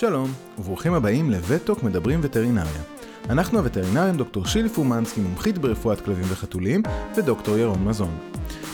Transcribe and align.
שלום, 0.00 0.32
וברוכים 0.58 0.94
הבאים 0.94 1.30
לווטוק 1.30 1.82
מדברים 1.82 2.20
וטרינריה. 2.22 2.82
אנחנו 3.30 3.58
הווטרינרים 3.58 4.16
דוקטור 4.16 4.46
שילי 4.46 4.68
פומנסקי, 4.68 5.20
מומחית 5.20 5.58
ברפואת 5.58 6.00
כלבים 6.00 6.24
וחתולים, 6.28 6.82
ודוקטור 7.16 7.58
ירון 7.58 7.84
מזון. 7.84 8.18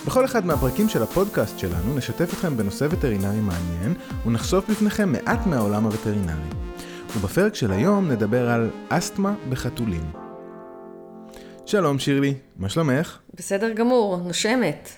בכל 0.06 0.24
אחד 0.24 0.46
מהפרקים 0.46 0.88
של 0.88 1.02
הפודקאסט 1.02 1.58
שלנו 1.58 1.96
נשתף 1.96 2.32
אתכם 2.32 2.56
בנושא 2.56 2.86
וטרינרי 2.90 3.40
מעניין, 3.40 3.94
ונחשוף 4.26 4.70
בפניכם 4.70 5.12
מעט 5.12 5.46
מהעולם 5.46 5.84
הווטרינרי. 5.84 6.48
ובפרק 7.16 7.54
של 7.54 7.72
היום 7.72 8.10
נדבר 8.10 8.48
על 8.50 8.70
אסתמה 8.88 9.34
בחתולים. 9.48 10.10
שלום 11.66 11.98
שירלי, 11.98 12.34
מה 12.56 12.68
שלומך? 12.68 13.18
בסדר 13.34 13.72
גמור, 13.72 14.16
נושמת. 14.16 14.88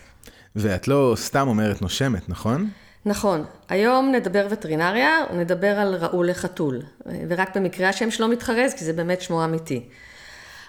ואת 0.56 0.88
לא 0.88 1.14
סתם 1.16 1.48
אומרת 1.48 1.82
נושמת, 1.82 2.28
נכון? 2.28 2.68
נכון, 3.06 3.44
היום 3.68 4.12
נדבר 4.12 4.46
וטרינריה, 4.50 5.24
נדבר 5.34 5.78
על 5.78 5.94
ראול 5.94 6.30
לחתול, 6.30 6.82
ורק 7.28 7.56
במקרה 7.56 7.88
השם 7.88 8.10
שלו 8.10 8.28
מתחרז, 8.28 8.74
כי 8.74 8.84
זה 8.84 8.92
באמת 8.92 9.20
שמו 9.20 9.44
אמיתי. 9.44 9.88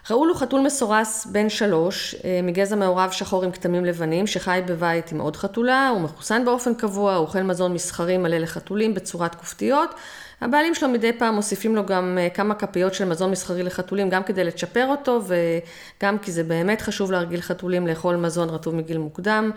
ראול 0.10 0.30
הוא 0.30 0.38
חתול 0.38 0.62
מסורס 0.62 1.28
בן 1.32 1.50
שלוש, 1.50 2.16
אה, 2.16 2.40
מגזע 2.44 2.76
מעורב 2.76 3.12
שחור 3.12 3.44
עם 3.44 3.52
כתמים 3.52 3.86
לבנים, 3.86 4.28
שחי 4.28 4.62
בבית 4.68 5.12
עם 5.12 5.20
עוד 5.20 5.36
חתולה, 5.36 5.90
הוא 5.90 6.02
מחוסן 6.02 6.46
באופן 6.46 6.74
קבוע, 6.74 7.16
הוא 7.16 7.26
אוכל 7.26 7.42
מזון 7.42 7.74
מסחרי 7.74 8.18
מלא 8.18 8.38
לחתולים 8.38 8.94
בצורת 8.94 9.36
כופתיות. 9.36 9.96
הבעלים 10.42 10.76
שלו 10.76 10.90
מדי 10.90 11.14
פעם 11.14 11.36
מוסיפים 11.36 11.76
לו 11.76 11.86
גם 11.86 12.18
אה, 12.22 12.30
כמה 12.30 12.56
כפיות 12.56 12.94
של 12.94 13.06
מזון 13.06 13.32
מסחרי 13.32 13.64
לחתולים, 13.64 14.10
גם 14.10 14.24
כדי 14.24 14.44
לצ'פר 14.44 14.88
אותו, 14.88 15.22
וגם 15.28 16.18
כי 16.20 16.32
זה 16.32 16.44
באמת 16.44 16.82
חשוב 16.82 17.12
להרגיל 17.12 17.42
חתולים 17.42 17.88
לאכול 17.88 18.16
מזון 18.16 18.50
רטוב 18.50 18.76
מגיל 18.76 18.98
מוקדם. 18.98 19.52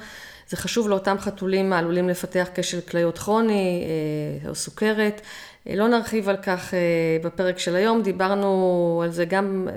זה 0.52 0.56
חשוב 0.56 0.88
לאותם 0.88 1.16
חתולים 1.19 1.73
העלולים 1.73 2.09
לפתח 2.09 2.48
כשל 2.55 2.80
כליות 2.80 3.19
כרוני 3.19 3.84
אה, 4.45 4.48
או 4.48 4.55
סוכרת. 4.55 5.20
אה, 5.69 5.77
לא 5.77 5.88
נרחיב 5.88 6.29
על 6.29 6.37
כך 6.37 6.74
אה, 6.74 6.79
בפרק 7.24 7.59
של 7.59 7.77
היום, 7.77 8.02
דיברנו 8.02 9.01
על 9.05 9.10
זה 9.10 9.24
גם, 9.24 9.68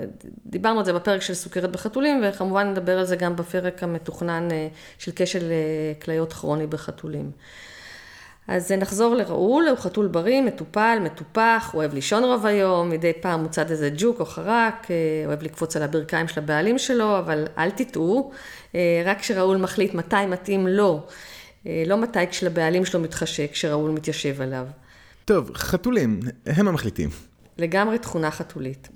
דיברנו 0.46 0.78
על 0.78 0.84
זה 0.84 0.92
בפרק 0.92 1.22
של 1.22 1.34
סוכרת 1.34 1.70
בחתולים, 1.72 2.22
וכמובן 2.24 2.70
נדבר 2.70 2.98
על 2.98 3.04
זה 3.04 3.16
גם 3.16 3.36
בפרק 3.36 3.82
המתוכנן 3.82 4.48
של 4.98 5.12
כשל 5.16 5.52
כליות 6.02 6.32
כרוני 6.32 6.66
בחתולים. 6.66 7.30
אז 8.48 8.72
נחזור 8.72 9.14
לראול, 9.14 9.68
הוא 9.68 9.78
חתול 9.78 10.06
בריא, 10.06 10.40
מטופל, 10.42 10.98
מטופח, 11.02 11.70
הוא 11.72 11.78
אוהב 11.78 11.94
לישון 11.94 12.24
רוב 12.24 12.46
היום, 12.46 12.90
מדי 12.90 13.12
פעם 13.20 13.42
מוצד 13.42 13.70
איזה 13.70 13.90
ג'וק 13.96 14.20
או 14.20 14.24
חרק, 14.24 14.86
אוהב 15.26 15.42
לקפוץ 15.42 15.76
על 15.76 15.82
הברכיים 15.82 16.28
של 16.28 16.40
הבעלים 16.40 16.78
שלו, 16.78 17.18
אבל 17.18 17.46
אל 17.58 17.70
תטעו, 17.70 18.30
רק 19.04 19.20
כשראול 19.20 19.56
מחליט 19.56 19.94
מתי 19.94 20.26
מתאים 20.28 20.66
לו, 20.66 21.06
לא 21.66 21.96
מתי 21.96 22.26
כשלבעלים 22.30 22.84
שלו 22.84 23.00
מתחשק, 23.00 23.50
כשראול 23.52 23.90
מתיישב 23.90 24.40
עליו. 24.40 24.66
טוב, 25.24 25.50
חתולים, 25.54 26.20
הם 26.46 26.68
המחליטים. 26.68 27.10
לגמרי 27.58 27.98
תכונה 27.98 28.30
חתולית. 28.30 28.88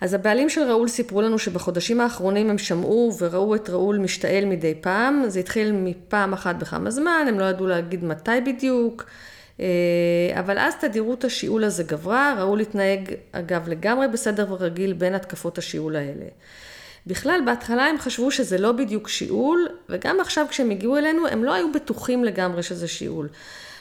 אז 0.00 0.14
הבעלים 0.14 0.48
של 0.48 0.60
ראול 0.60 0.88
סיפרו 0.88 1.22
לנו 1.22 1.38
שבחודשים 1.38 2.00
האחרונים 2.00 2.50
הם 2.50 2.58
שמעו 2.58 3.12
וראו 3.18 3.54
את 3.54 3.70
ראול 3.70 3.98
משתעל 3.98 4.44
מדי 4.44 4.74
פעם. 4.80 5.22
זה 5.28 5.40
התחיל 5.40 5.72
מפעם 5.72 6.32
אחת 6.32 6.56
בכמה 6.56 6.90
זמן, 6.90 7.24
הם 7.28 7.38
לא 7.38 7.44
ידעו 7.44 7.66
להגיד 7.66 8.04
מתי 8.04 8.40
בדיוק, 8.46 9.04
אה, 9.60 9.66
אבל 10.38 10.58
אז 10.58 10.74
תדירות 10.80 11.24
השיעול 11.24 11.64
הזה 11.64 11.82
גברה, 11.82 12.34
ראול 12.38 12.60
התנהג 12.60 13.14
אגב 13.32 13.68
לגמרי 13.68 14.08
בסדר 14.08 14.46
ורגיל 14.52 14.92
בין 14.92 15.14
התקפות 15.14 15.58
השיעול 15.58 15.96
האלה. 15.96 16.26
בכלל, 17.06 17.40
בהתחלה 17.46 17.86
הם 17.86 17.98
חשבו 17.98 18.30
שזה 18.30 18.58
לא 18.58 18.72
בדיוק 18.72 19.08
שיעול, 19.08 19.68
וגם 19.88 20.20
עכשיו 20.20 20.46
כשהם 20.48 20.70
הגיעו 20.70 20.96
אלינו, 20.96 21.26
הם 21.26 21.44
לא 21.44 21.54
היו 21.54 21.72
בטוחים 21.72 22.24
לגמרי 22.24 22.62
שזה 22.62 22.88
שיעול. 22.88 23.28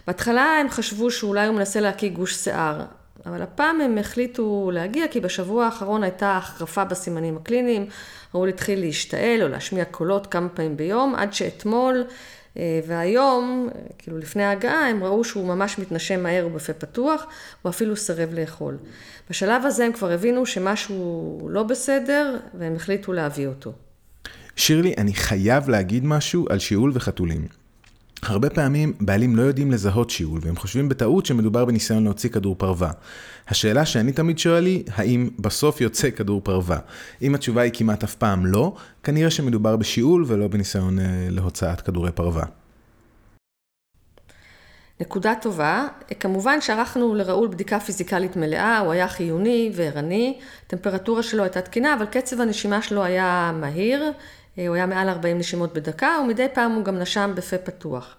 בהתחלה 0.08 0.44
הם 0.62 0.70
חשבו 0.70 1.12
שאולי 1.12 1.48
הוא 1.48 1.56
מנסה 1.56 1.80
להקיא 1.80 2.10
גוש 2.10 2.36
שיער, 2.36 2.82
אבל 3.26 3.42
הפעם 3.42 3.82
הם 3.82 3.98
החליטו 3.98 4.72
להגיע 4.74 5.08
כי 5.08 5.20
בשבוע 5.20 5.66
האחרון 5.66 6.04
הייתה 6.04 6.38
החרפה 6.38 6.86
בסימנים 6.86 7.38
הקליניים, 7.38 7.86
ראול 8.34 8.50
התחיל 8.50 8.80
להשתעל 8.80 9.44
או 9.44 9.48
להשמיע 9.48 9.86
קולות 9.86 10.28
כמה 10.28 10.50
פעמים 10.50 10.78
ביום, 10.78 11.16
עד 11.16 11.34
שאתמול 11.34 12.04
אה, 12.58 12.80
והיום, 12.88 13.70
כאילו 13.98 14.18
לפני 14.18 14.44
ההגעה, 14.44 14.90
הם 14.90 15.04
ראו 15.04 15.24
שהוא 15.24 15.48
ממש 15.48 15.80
מתנשם 15.80 16.24
מהר 16.24 16.48
ובפה 16.48 16.74
פתוח, 16.74 17.26
הוא 17.62 17.70
אפילו 17.70 17.96
סירב 17.96 18.34
לאכול. 18.34 18.78
בשלב 19.30 19.66
הזה 19.66 19.86
הם 19.86 19.94
כבר 19.94 20.12
הבינו 20.12 20.46
שמשהו 20.46 21.50
לא 21.52 21.64
בסדר, 21.64 22.38
והם 22.54 22.76
החליטו 22.76 23.14
להביא 23.14 23.48
אותו. 23.48 23.74
שירלי, 24.56 24.94
אני 24.98 25.14
חייב 25.14 25.70
להגיד 25.70 26.06
משהו 26.06 26.46
על 26.50 26.60
שיעול 26.60 26.92
וחתולים. 26.94 27.59
הרבה 28.24 28.50
פעמים 28.50 28.94
בעלים 29.00 29.36
לא 29.36 29.42
יודעים 29.42 29.72
לזהות 29.72 30.10
שיעול, 30.10 30.40
והם 30.44 30.56
חושבים 30.56 30.90
בטעות 30.90 31.26
שמדובר 31.26 31.66
בניסיון 31.66 32.04
להוציא 32.04 32.30
כדור 32.30 32.56
פרווה. 32.58 32.92
השאלה 33.48 33.86
שאני 33.86 34.12
תמיד 34.12 34.40
שואל 34.40 34.66
היא, 34.66 34.84
האם 34.96 35.30
בסוף 35.40 35.82
יוצא 35.82 36.10
כדור 36.10 36.42
פרווה? 36.44 36.78
אם 37.22 37.36
התשובה 37.36 37.62
היא 37.62 37.72
כמעט 37.76 38.04
אף 38.04 38.16
פעם 38.16 38.46
לא, 38.46 38.76
כנראה 39.04 39.30
שמדובר 39.30 39.76
בשיעול 39.76 40.26
ולא 40.28 40.48
בניסיון 40.48 41.00
אה, 41.00 41.06
להוצאת 41.30 41.82
כדורי 41.82 42.12
פרווה. 42.12 42.44
נקודה 45.02 45.34
טובה, 45.42 45.88
כמובן 46.20 46.62
שערכנו 46.62 47.16
לראול 47.16 47.48
בדיקה 47.48 47.80
פיזיקלית 47.80 48.36
מלאה, 48.36 48.80
הוא 48.80 48.92
היה 48.92 49.08
חיוני 49.08 49.72
וערני, 49.76 50.40
הטמפרטורה 50.68 51.24
שלו 51.24 51.44
הייתה 51.44 51.62
תקינה, 51.62 51.94
אבל 51.94 52.06
קצב 52.06 52.42
הנשימה 52.42 52.82
שלו 52.82 53.04
היה 53.04 53.52
מהיר, 53.54 54.12
הוא 54.68 54.76
היה 54.76 54.86
מעל 54.86 55.10
40 55.10 55.38
נשימות 55.38 55.74
בדקה, 55.74 56.18
ומדי 56.24 56.48
פעם 56.54 56.72
הוא 56.72 56.84
גם 56.84 57.00
נשם 57.00 57.32
בפה 57.36 57.58
פתוח. 57.58 58.16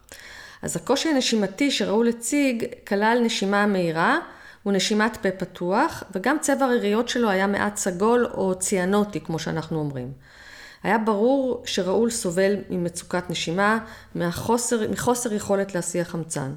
אז 0.63 0.77
הקושי 0.77 1.09
הנשימתי 1.09 1.71
שראול 1.71 2.09
הציג 2.09 2.65
כלל 2.87 3.19
נשימה 3.23 3.67
מהירה 3.67 4.19
ונשימת 4.67 5.17
פה 5.23 5.31
פתוח, 5.31 6.05
וגם 6.15 6.37
צבע 6.41 6.65
הריריות 6.65 7.09
שלו 7.09 7.31
היה 7.31 7.47
מעט 7.47 7.77
סגול 7.77 8.27
או 8.35 8.55
ציאנוטי, 8.59 9.21
כמו 9.21 9.39
שאנחנו 9.39 9.79
אומרים. 9.79 10.13
היה 10.83 10.99
ברור 10.99 11.63
שראול 11.67 12.11
סובל 12.11 12.57
ממצוקת 12.71 13.31
נשימה, 13.31 13.79
מחוסר, 14.15 14.91
מחוסר 14.91 15.33
יכולת 15.33 15.75
להסיע 15.75 16.05
חמצן. 16.05 16.55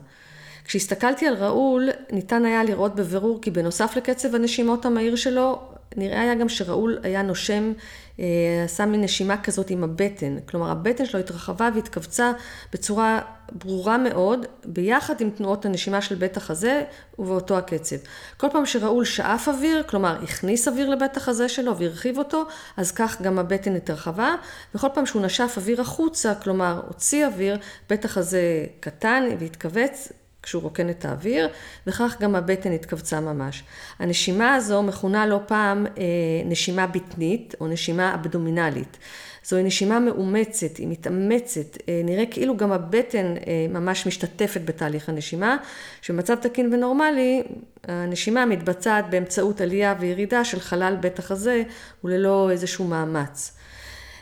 כשהסתכלתי 0.65 1.27
על 1.27 1.33
ראול, 1.33 1.89
ניתן 2.11 2.45
היה 2.45 2.63
לראות 2.63 2.95
בבירור 2.95 3.39
כי 3.41 3.51
בנוסף 3.51 3.95
לקצב 3.97 4.35
הנשימות 4.35 4.85
המהיר 4.85 5.15
שלו, 5.15 5.59
נראה 5.97 6.21
היה 6.21 6.35
גם 6.35 6.49
שראול 6.49 6.99
היה 7.03 7.21
נושם, 7.21 7.73
אה, 8.19 8.25
עשה 8.65 8.85
מין 8.85 9.01
נשימה 9.01 9.37
כזאת 9.37 9.69
עם 9.69 9.83
הבטן. 9.83 10.37
כלומר, 10.45 10.71
הבטן 10.71 11.05
שלו 11.05 11.19
התרחבה 11.19 11.69
והתכווצה 11.75 12.31
בצורה 12.73 13.21
ברורה 13.51 13.97
מאוד, 13.97 14.45
ביחד 14.65 15.21
עם 15.21 15.29
תנועות 15.29 15.65
הנשימה 15.65 16.01
של 16.01 16.15
בית 16.15 16.37
החזה 16.37 16.83
ובאותו 17.19 17.57
הקצב. 17.57 17.95
כל 18.37 18.47
פעם 18.51 18.65
שראול 18.65 19.05
שאף 19.05 19.47
אוויר, 19.47 19.83
כלומר 19.83 20.23
הכניס 20.23 20.67
אוויר 20.67 20.89
לבית 20.89 21.17
החזה 21.17 21.49
שלו 21.49 21.77
והרחיב 21.77 22.17
אותו, 22.17 22.45
אז 22.77 22.91
כך 22.91 23.21
גם 23.21 23.39
הבטן 23.39 23.75
התרחבה, 23.75 24.35
וכל 24.75 24.87
פעם 24.93 25.05
שהוא 25.05 25.21
נשף 25.21 25.53
אוויר 25.57 25.81
החוצה, 25.81 26.35
כלומר 26.35 26.81
הוציא 26.87 27.25
אוויר, 27.25 27.57
בית 27.89 28.05
החזה 28.05 28.65
קטן 28.79 29.23
והתכווץ, 29.39 30.11
כשהוא 30.43 30.63
רוקן 30.63 30.89
את 30.89 31.05
האוויר, 31.05 31.49
וכך 31.87 32.15
גם 32.21 32.35
הבטן 32.35 32.71
התכווצה 32.71 33.19
ממש. 33.19 33.63
הנשימה 33.99 34.55
הזו 34.55 34.83
מכונה 34.83 35.25
לא 35.25 35.39
פעם 35.47 35.85
אה, 35.85 36.03
נשימה 36.45 36.87
בטנית 36.87 37.55
או 37.59 37.67
נשימה 37.67 38.13
אבדומינלית. 38.13 38.97
זוהי 39.45 39.63
נשימה 39.63 39.99
מאומצת, 39.99 40.77
היא 40.77 40.87
מתאמצת, 40.87 41.77
אה, 41.89 42.01
נראה 42.03 42.25
כאילו 42.25 42.57
גם 42.57 42.71
הבטן 42.71 43.33
אה, 43.37 43.65
ממש 43.69 44.07
משתתפת 44.07 44.61
בתהליך 44.65 45.09
הנשימה, 45.09 45.57
שבמצב 46.01 46.35
תקין 46.35 46.73
ונורמלי 46.73 47.43
הנשימה 47.87 48.45
מתבצעת 48.45 49.09
באמצעות 49.09 49.61
עלייה 49.61 49.95
וירידה 49.99 50.43
של 50.43 50.59
חלל 50.59 50.95
בית 50.99 51.19
החזה 51.19 51.63
וללא 52.03 52.51
איזשהו 52.51 52.85
מאמץ. 52.87 53.57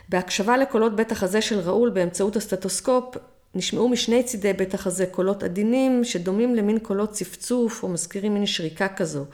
בהקשבה 0.10 0.58
לקולות 0.58 0.96
בית 0.96 1.12
החזה 1.12 1.42
של 1.42 1.60
ראול 1.60 1.90
באמצעות 1.90 2.36
הסטטוסקופ 2.36 3.16
נשמעו 3.56 3.90
משני 3.90 4.24
צידי 4.24 4.54
בית 4.54 4.74
החזה 4.74 5.06
קולות 5.06 5.44
עדינים 5.44 6.04
שדומים 6.04 6.56
למין 6.56 6.80
קולות 6.80 7.12
צפצוף 7.12 7.84
או 7.84 7.90
מזכירים 7.90 8.34
מין 8.34 8.46
שריקה 8.46 8.88
כזו. 8.88 9.26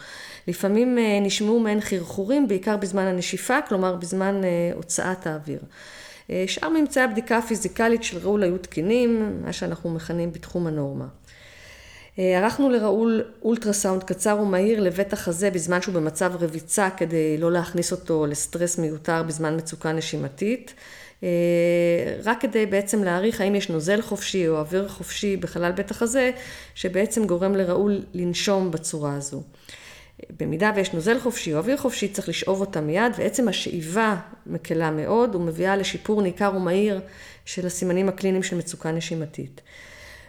לפעמים 0.47 0.97
אה, 0.97 1.19
נשמעו 1.21 1.59
מעין 1.59 1.81
חרחורים 1.81 2.47
בעיקר 2.47 2.77
בזמן 2.77 3.05
הנשיפה, 3.05 3.61
כלומר 3.61 3.95
בזמן 3.95 4.43
אה, 4.43 4.71
הוצאת 4.75 5.27
האוויר. 5.27 5.59
אה, 6.29 6.43
שאר 6.47 6.69
ממצאי 6.69 7.03
הבדיקה 7.03 7.37
הפיזיקלית 7.37 8.03
של 8.03 8.17
ראול 8.17 8.43
היו 8.43 8.57
תקינים, 8.57 9.41
מה 9.45 9.53
שאנחנו 9.53 9.89
מכנים 9.89 10.31
בתחום 10.31 10.67
הנורמה. 10.67 11.05
ערכנו 12.17 12.69
לראול 12.69 13.23
אולטרסאונד 13.41 14.03
קצר 14.03 14.37
ומהיר 14.41 14.79
לבית 14.79 15.13
החזה 15.13 15.51
בזמן 15.51 15.81
שהוא 15.81 15.95
במצב 15.95 16.31
רביצה 16.39 16.89
כדי 16.97 17.37
לא 17.37 17.51
להכניס 17.51 17.91
אותו 17.91 18.25
לסטרס 18.25 18.77
מיותר 18.77 19.23
בזמן 19.23 19.55
מצוקה 19.57 19.91
נשימתית. 19.91 20.73
אה, 21.23 21.29
רק 22.23 22.41
כדי 22.41 22.65
בעצם 22.65 23.03
להעריך 23.03 23.41
האם 23.41 23.55
יש 23.55 23.69
נוזל 23.69 24.01
חופשי 24.01 24.47
או 24.47 24.57
אוויר 24.57 24.87
חופשי 24.87 25.37
בחלל 25.37 25.71
בית 25.71 25.91
החזה, 25.91 26.31
שבעצם 26.75 27.27
גורם 27.27 27.55
לראול 27.55 28.01
לנשום 28.13 28.71
בצורה 28.71 29.15
הזו. 29.15 29.41
במידה 30.39 30.71
ויש 30.75 30.93
נוזל 30.93 31.19
חופשי 31.19 31.53
או 31.53 31.57
אוויר 31.57 31.77
חופשי, 31.77 32.07
צריך 32.07 32.29
לשאוב 32.29 32.61
אותה 32.61 32.81
מיד, 32.81 33.11
ועצם 33.17 33.47
השאיבה 33.47 34.15
מקלה 34.45 34.91
מאוד 34.91 35.35
ומביאה 35.35 35.75
לשיפור 35.75 36.21
ניכר 36.21 36.51
ומהיר 36.55 37.01
של 37.45 37.65
הסימנים 37.65 38.09
הקליניים 38.09 38.43
של 38.43 38.57
מצוקה 38.57 38.91
נשימתית. 38.91 39.61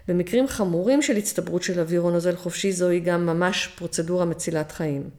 במקרים 0.09 0.49
חמורים 0.49 1.03
של 1.03 1.17
הצטברות 1.17 1.63
של 1.63 1.81
אוויר 1.81 2.01
או 2.01 2.11
נוזל 2.11 2.37
חופשי 2.37 2.73
זוהי 2.73 3.01
גם 3.01 3.27
ממש 3.27 3.67
פרוצדורה 3.77 4.25
מצילת 4.25 4.73
חיים. 4.73 5.11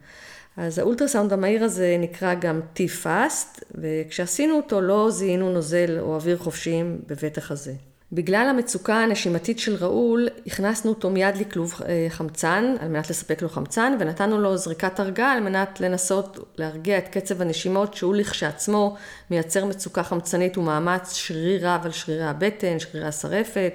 אז 0.56 0.78
האולטרסאונד 0.78 1.32
המהיר 1.32 1.64
הזה 1.64 1.96
נקרא 2.00 2.34
גם 2.34 2.60
T-Fast, 2.76 3.62
וכשעשינו 3.74 4.56
אותו 4.56 4.80
לא 4.80 5.10
זיהינו 5.10 5.52
נוזל 5.52 5.98
או 6.00 6.14
אוויר 6.14 6.38
חופשיים 6.38 7.00
בבית 7.06 7.38
החזה. 7.38 7.72
בגלל 8.12 8.46
המצוקה 8.50 8.94
הנשימתית 8.94 9.58
של 9.58 9.74
ראול, 9.74 10.28
הכנסנו 10.46 10.90
אותו 10.90 11.10
מיד 11.10 11.36
לכלוב 11.36 11.80
אה, 11.86 12.06
חמצן, 12.08 12.74
על 12.80 12.88
מנת 12.88 13.10
לספק 13.10 13.42
לו 13.42 13.48
חמצן, 13.48 13.96
ונתנו 14.00 14.40
לו 14.40 14.56
זריקת 14.56 15.00
הרגעה 15.00 15.32
על 15.32 15.40
מנת 15.40 15.80
לנסות 15.80 16.54
להרגיע 16.58 16.98
את 16.98 17.08
קצב 17.08 17.42
הנשימות, 17.42 17.94
שהוא 17.94 18.14
לכשעצמו 18.14 18.96
מייצר 19.30 19.64
מצוקה 19.64 20.02
חמצנית 20.02 20.58
ומאמץ 20.58 21.12
שרירי 21.12 21.58
רב 21.58 21.80
על 21.84 21.92
שרירי 21.92 22.24
הבטן, 22.24 22.78
שרירי 22.78 23.06
השרפת, 23.06 23.72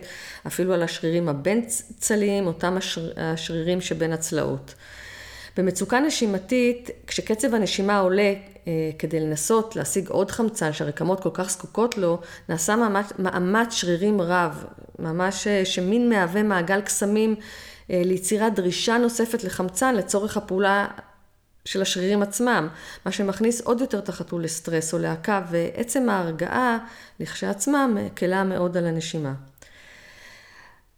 אפילו 0.48 0.74
על 0.74 0.84
השרירים 0.84 1.30
הבין-צליים, 1.30 2.48
אותם 2.48 2.78
השר... 2.78 3.12
השרירים 3.18 3.82
שבין 3.82 4.14
הצלעות. 4.14 4.74
במצוקה 5.58 6.00
נשימתית, 6.00 6.90
כשקצב 7.08 7.54
הנשימה 7.54 8.00
עולה 8.00 8.34
כדי 9.00 9.20
לנסות 9.20 9.76
להשיג 9.76 10.10
עוד 10.10 10.32
חמצן 10.32 10.74
שהרקמות 10.74 11.20
כל 11.24 11.30
כך 11.34 11.50
זקוקות 11.50 11.98
לו, 11.98 12.20
נעשה 12.50 12.76
מאמץ, 12.76 13.06
מאמץ 13.20 13.74
שרירים 13.74 14.22
רב, 14.22 14.66
ממש 15.00 15.48
אה, 15.48 15.66
שמין 15.66 16.10
מהווה 16.10 16.44
מעגל 16.44 16.82
קסמים 16.82 17.36
אה, 17.92 18.02
ליצירת 18.06 18.56
דרישה 18.56 18.98
נוספת 18.98 19.44
לחמצן 19.44 19.96
לצורך 19.96 20.38
הפעולה 20.38 20.88
של 21.66 21.82
השרירים 21.82 22.22
עצמם, 22.22 22.68
מה 23.06 23.12
שמכניס 23.12 23.62
עוד 23.62 23.82
יותר 23.82 24.00
את 24.00 24.10
החתול 24.10 24.44
לסטרס 24.44 24.94
או 24.94 25.00
להקה, 25.00 25.42
ועצם 25.52 26.10
ההרגעה 26.10 26.78
לכשעצמה 27.20 27.88
מקלה 27.88 28.44
מאוד 28.44 28.78
על 28.78 28.86
הנשימה. 28.86 29.34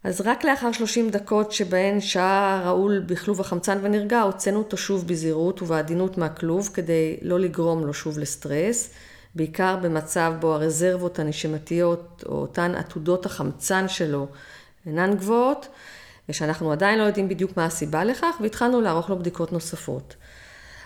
אז 0.07 0.21
רק 0.21 0.43
לאחר 0.43 0.71
30 0.71 1.09
דקות 1.09 1.51
שבהן 1.51 2.01
שהה 2.01 2.61
ראול 2.65 3.03
בכלוב 3.05 3.41
החמצן 3.41 3.79
ונרגע, 3.81 4.21
הוצאנו 4.21 4.57
אותו 4.57 4.77
שוב 4.77 5.07
בזהירות 5.07 5.61
ובעדינות 5.61 6.17
מהכלוב 6.17 6.69
כדי 6.73 7.17
לא 7.21 7.39
לגרום 7.39 7.85
לו 7.85 7.93
שוב 7.93 8.19
לסטרס, 8.19 8.89
בעיקר 9.35 9.75
במצב 9.75 10.33
בו 10.39 10.53
הרזרבות 10.53 11.19
הנשימתיות 11.19 12.23
או 12.25 12.35
אותן 12.35 12.75
עתודות 12.75 13.25
החמצן 13.25 13.87
שלו 13.87 14.27
אינן 14.85 15.15
גבוהות, 15.15 15.67
ושאנחנו 16.29 16.71
עדיין 16.71 16.99
לא 16.99 17.03
יודעים 17.03 17.29
בדיוק 17.29 17.57
מה 17.57 17.65
הסיבה 17.65 18.03
לכך, 18.03 18.35
והתחלנו 18.41 18.81
לערוך 18.81 19.09
לו 19.09 19.19
בדיקות 19.19 19.51
נוספות. 19.51 20.15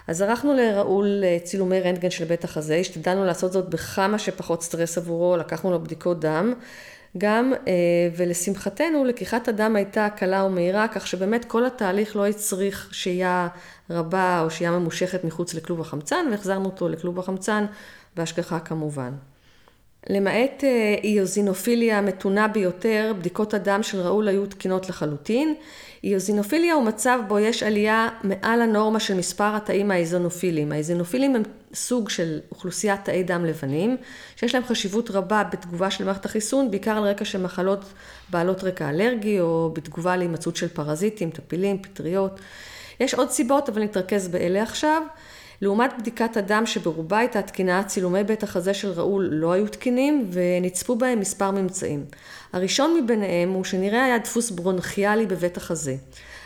אז 0.08 0.22
ערכנו 0.22 0.54
לראול 0.54 1.24
אה, 1.24 1.38
צילומי 1.44 1.82
רנטגן 1.82 2.10
של 2.10 2.26
בית 2.26 2.44
החזה, 2.44 2.76
השתדלנו 2.76 3.26
לעשות 3.26 3.52
זאת 3.52 3.70
בכמה 3.70 4.20
שפחות 4.20 4.64
סטרס 4.64 4.98
עבורו, 4.98 5.38
לקחנו 5.38 5.72
לו 5.72 5.84
בדיקות 5.84 6.20
דם, 6.20 6.54
גם, 7.18 7.54
אה, 7.68 7.74
ולשמחתנו, 8.18 9.06
לקיחת 9.06 9.48
הדם 9.48 9.76
הייתה 9.76 10.10
קלה 10.10 10.44
ומהירה, 10.44 10.88
כך 10.88 11.08
שבאמת 11.08 11.46
כל 11.46 11.66
התהליך 11.66 12.16
לא 12.16 12.28
הצריך 12.28 12.90
שהייה 12.92 13.48
רבה 13.90 14.42
או 14.44 14.52
שהייה 14.52 14.72
ממושכת 14.72 15.24
מחוץ 15.24 15.54
לכלוב 15.54 15.82
החמצן, 15.82 16.26
והחזרנו 16.32 16.66
אותו 16.66 16.90
לכלוב 16.90 17.20
החמצן 17.20 17.66
בהשגחה 18.16 18.60
כמובן. 18.60 19.12
למעט 20.10 20.64
אה, 20.64 20.96
איוזינופיליה 21.04 21.98
המתונה 21.98 22.48
ביותר, 22.48 23.14
בדיקות 23.20 23.54
הדם 23.54 23.84
של 23.84 24.02
ראול 24.02 24.28
היו 24.28 24.46
תקינות 24.46 24.90
לחלוטין. 24.90 25.56
איוזינופיליה 26.04 26.74
הוא 26.74 26.84
מצב 26.84 27.20
בו 27.28 27.40
יש 27.40 27.64
עלייה 27.64 28.10
מעל 28.24 28.62
הנורמה 28.62 29.00
של 29.00 29.18
מספר 29.18 29.56
התאים 29.56 29.92
האיזונופילים. 29.92 30.72
האיזונופילים 30.72 31.36
הם 31.36 31.44
סוג 31.74 32.10
של 32.10 32.40
אוכלוסיית 32.52 33.06
תאי 33.06 33.24
דם 33.24 33.46
לבנים, 33.46 33.98
שיש 34.36 34.56
להם 34.56 34.64
חשיבות 34.64 35.12
רבה 35.12 35.44
בתגובה 35.52 35.92
של 35.92 36.06
מערכת 36.06 36.26
החיסון, 36.26 36.72
בעיקר 36.72 36.98
על 36.98 37.04
רקע 37.04 37.26
של 37.26 37.42
מחלות 37.42 37.86
בעלות 38.30 38.64
רקע 38.64 38.90
אלרגי, 38.90 39.40
או 39.40 39.72
בתגובה 39.74 40.18
להימצאות 40.18 40.56
של 40.56 40.68
פרזיטים, 40.68 41.30
טפילים, 41.30 41.82
פטריות. 41.82 42.40
יש 43.00 43.14
עוד 43.14 43.30
סיבות, 43.30 43.70
אבל 43.70 43.84
נתרכז 43.84 44.28
באלה 44.28 44.64
עכשיו. 44.64 45.04
לעומת 45.62 45.94
בדיקת 46.00 46.38
הדם 46.38 46.64
שברובה 46.66 47.18
הייתה 47.18 47.42
תקינה, 47.42 47.84
צילומי 47.84 48.24
בית 48.24 48.44
החזה 48.44 48.74
של 48.74 48.92
ראול 48.92 49.30
לא 49.32 49.52
היו 49.52 49.68
תקינים 49.68 50.30
ונצפו 50.32 50.96
בהם 50.96 51.20
מספר 51.20 51.52
ממצאים. 51.52 52.06
הראשון 52.54 53.02
מביניהם 53.04 53.50
הוא 53.50 53.64
שנראה 53.64 54.06
היה 54.06 54.18
דפוס 54.18 54.52
ברונכיאלי 54.52 55.26
בבית 55.26 55.58
החזה. 55.58 55.96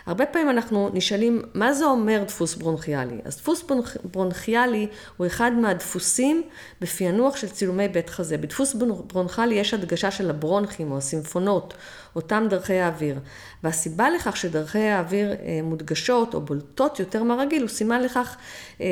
הרבה 0.06 0.26
פעמים 0.26 0.50
אנחנו 0.50 0.90
נשאלים, 0.92 1.42
מה 1.54 1.72
זה 1.72 1.84
אומר 1.84 2.22
דפוס 2.26 2.54
ברונכיאלי? 2.54 3.18
אז 3.24 3.36
דפוס 3.36 3.64
ברונכיאלי 4.04 4.86
הוא 5.16 5.26
אחד 5.26 5.52
מהדפוסים 5.52 6.42
בפענוח 6.80 7.36
של 7.36 7.48
צילומי 7.48 7.88
בית 7.88 8.10
חזה. 8.10 8.38
בדפוס 8.38 8.74
ברונכיאלי 9.06 9.54
יש 9.54 9.74
הדגשה 9.74 10.10
של 10.10 10.30
הברונכים 10.30 10.92
או 10.92 10.98
הסימפונות, 10.98 11.74
אותם 12.16 12.46
דרכי 12.50 12.78
האוויר. 12.78 13.18
והסיבה 13.62 14.10
לכך 14.10 14.36
שדרכי 14.36 14.78
האוויר 14.78 15.32
אה, 15.32 15.60
מודגשות 15.62 16.34
או 16.34 16.40
בולטות 16.40 17.00
יותר 17.00 17.22
מהרגיל, 17.22 17.62
הוא 17.62 17.68
סימן 17.68 18.02
לכך 18.02 18.36
אה, 18.80 18.86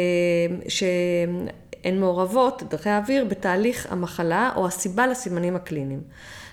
שהן 0.68 2.00
מעורבות, 2.00 2.62
דרכי 2.70 2.90
האוויר, 2.90 3.24
בתהליך 3.24 3.86
המחלה 3.90 4.50
או 4.56 4.66
הסיבה 4.66 5.06
לסימנים 5.06 5.56
הקליניים. 5.56 6.00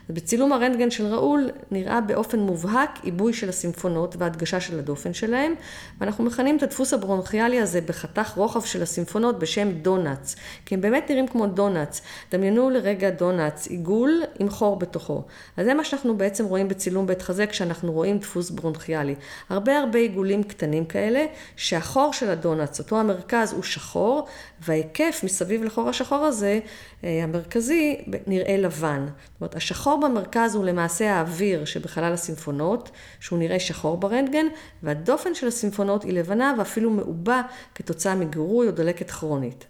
בצילום 0.10 0.54
הרנטגן 0.54 0.92
של 0.92 1.06
ראול 1.06 1.50
נראה 1.72 2.02
באופן 2.02 2.40
מובהק 2.40 3.00
עיבוי 3.04 3.34
של 3.34 3.50
הסימפונות 3.50 4.16
והדגשה 4.20 4.60
של 4.60 4.80
הדופן 4.80 5.14
שלהם, 5.14 5.54
ואנחנו 6.02 6.24
מכנים 6.24 6.58
את 6.58 6.64
הדפוס 6.64 6.94
הברונכיאלי 6.94 7.62
הזה 7.62 7.82
בחתך 7.82 8.34
רוחב 8.36 8.62
של 8.62 8.84
הסימפונות 8.84 9.40
בשם 9.40 9.72
דונאץ, 9.72 10.36
כי 10.66 10.76
הם 10.76 10.82
באמת 10.82 11.10
נראים 11.10 11.28
כמו 11.28 11.48
דונאץ. 11.48 12.02
דמיינו 12.32 12.70
לרגע 12.70 13.10
דונאץ, 13.10 13.68
עיגול 13.68 14.22
עם 14.40 14.50
חור 14.50 14.80
בתוכו. 14.80 15.24
אז 15.58 15.66
זה 15.66 15.74
מה 15.74 15.84
שאנחנו 15.84 16.18
בעצם 16.18 16.46
רואים 16.46 16.68
בצילום 16.68 17.08
בית 17.08 17.22
חזה 17.22 17.48
כשאנחנו 17.48 17.92
רואים 17.92 18.18
דפוס 18.18 18.50
ברונכיאלי. 18.50 19.16
הרבה 19.50 19.80
הרבה 19.80 20.00
עיגולים 20.00 20.44
קטנים 20.44 20.86
כאלה, 20.86 21.26
שהחור 21.56 22.14
של 22.14 22.30
הדונאץ, 22.30 22.80
אותו 22.80 23.00
המרכז 23.00 23.54
הוא 23.54 23.64
שחור, 23.64 24.28
וההיקף 24.66 25.22
מסביב 25.24 25.64
לחור 25.64 25.90
השחור 25.90 26.26
הזה, 26.26 26.60
אה, 27.04 27.24
המרכזי, 27.24 27.98
נראה 28.28 28.58
לבן. 28.58 29.06
זאת 29.06 29.42
אומרת, 29.42 29.56
השחור 29.56 30.00
במרכז 30.00 30.56
הוא 30.56 30.66
למעשה 30.66 31.14
האוויר 31.14 31.66
שבחלל 31.66 32.14
הסימפונות, 32.14 32.92
שהוא 33.20 33.40
נראה 33.40 33.60
שחור 33.60 33.98
ברנטגן, 33.98 34.46
והדופן 34.84 35.36
של 35.36 35.48
הסימפונות 35.48 36.04
היא 36.04 36.14
לבנה 36.14 36.54
ואפילו 36.58 36.92
מעובה 36.92 37.42
כתוצאה 37.76 38.16
מגירוי 38.16 38.68
או 38.68 38.72
דלקת 38.72 39.12
כרונית. 39.12 39.66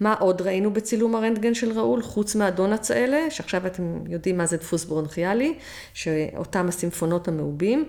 מה 0.00 0.14
עוד 0.14 0.42
ראינו 0.42 0.72
בצילום 0.72 1.14
הרנטגן 1.14 1.54
של 1.54 1.78
ראול, 1.78 2.02
חוץ 2.02 2.34
מהדונלדס 2.34 2.90
האלה, 2.90 3.30
שעכשיו 3.30 3.66
אתם 3.66 3.98
יודעים 4.08 4.38
מה 4.38 4.46
זה 4.46 4.56
דפוס 4.56 4.84
ברונכיאלי, 4.84 5.54
שאותם 5.94 6.68
הסימפונות 6.68 7.28
המעובים. 7.28 7.88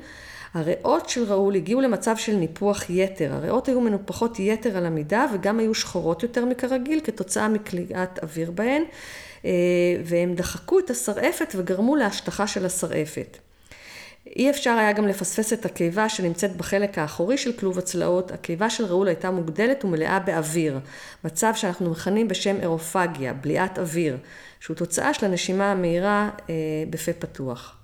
הריאות 0.53 1.09
של 1.09 1.23
ראול 1.23 1.55
הגיעו 1.55 1.81
למצב 1.81 2.17
של 2.17 2.35
ניפוח 2.35 2.89
יתר. 2.89 3.33
הריאות 3.33 3.67
היו 3.67 3.81
מנופחות 3.81 4.39
יתר 4.39 4.77
על 4.77 4.85
המידה 4.85 5.25
וגם 5.33 5.59
היו 5.59 5.73
שחורות 5.73 6.23
יותר 6.23 6.45
מכרגיל 6.45 6.99
כתוצאה 7.03 7.49
מקליעת 7.49 8.19
אוויר 8.23 8.51
בהן, 8.51 8.83
אה, 9.45 9.51
והם 10.05 10.35
דחקו 10.35 10.79
את 10.79 10.89
השרעפת 10.89 11.53
וגרמו 11.55 11.95
להשטחה 11.95 12.47
של 12.47 12.65
השרעפת. 12.65 13.37
אי 14.35 14.49
אפשר 14.49 14.71
היה 14.71 14.91
גם 14.91 15.07
לפספס 15.07 15.53
את 15.53 15.65
הקיבה 15.65 16.09
שנמצאת 16.09 16.57
בחלק 16.57 16.97
האחורי 16.97 17.37
של 17.37 17.51
כלוב 17.53 17.77
הצלעות. 17.77 18.31
הקיבה 18.31 18.69
של 18.69 18.85
ראול 18.85 19.07
הייתה 19.07 19.31
מוגדלת 19.31 19.85
ומלאה 19.85 20.19
באוויר, 20.19 20.79
מצב 21.23 21.51
שאנחנו 21.55 21.91
מכנים 21.91 22.27
בשם 22.27 22.55
אירופגיה, 22.61 23.33
בליעת 23.33 23.79
אוויר, 23.79 24.17
שהוא 24.59 24.75
תוצאה 24.75 25.13
של 25.13 25.25
הנשימה 25.25 25.71
המהירה 25.71 26.29
אה, 26.49 26.53
בפה 26.89 27.13
פתוח. 27.13 27.80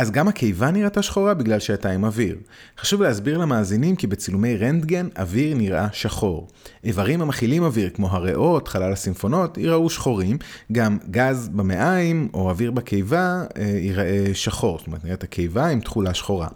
אז 0.00 0.10
גם 0.10 0.28
הקיבה 0.28 0.70
נראתה 0.70 1.02
שחורה 1.02 1.34
בגלל 1.34 1.58
שהייתה 1.58 1.90
עם 1.90 2.04
אוויר. 2.04 2.36
חשוב 2.78 3.02
להסביר 3.02 3.38
למאזינים 3.38 3.96
כי 3.96 4.06
בצילומי 4.06 4.56
רנטגן 4.56 5.08
אוויר 5.18 5.54
נראה 5.56 5.86
שחור. 5.92 6.48
איברים 6.84 7.22
המכילים 7.22 7.62
אוויר 7.62 7.90
כמו 7.90 8.08
הריאות, 8.10 8.68
חלל 8.68 8.92
הסימפונות, 8.92 9.58
ייראו 9.58 9.90
שחורים. 9.90 10.38
גם 10.72 10.98
גז 11.10 11.48
במעיים 11.48 12.28
או 12.34 12.50
אוויר 12.50 12.70
בקיבה 12.70 13.44
אה, 13.56 13.62
ייראה 13.62 14.24
שחור. 14.34 14.78
זאת 14.78 14.86
אומרת, 14.86 15.04
נראית 15.04 15.22
הקיבה 15.22 15.66
עם 15.66 15.80
תכולה 15.80 16.14
שחורה. 16.14 16.48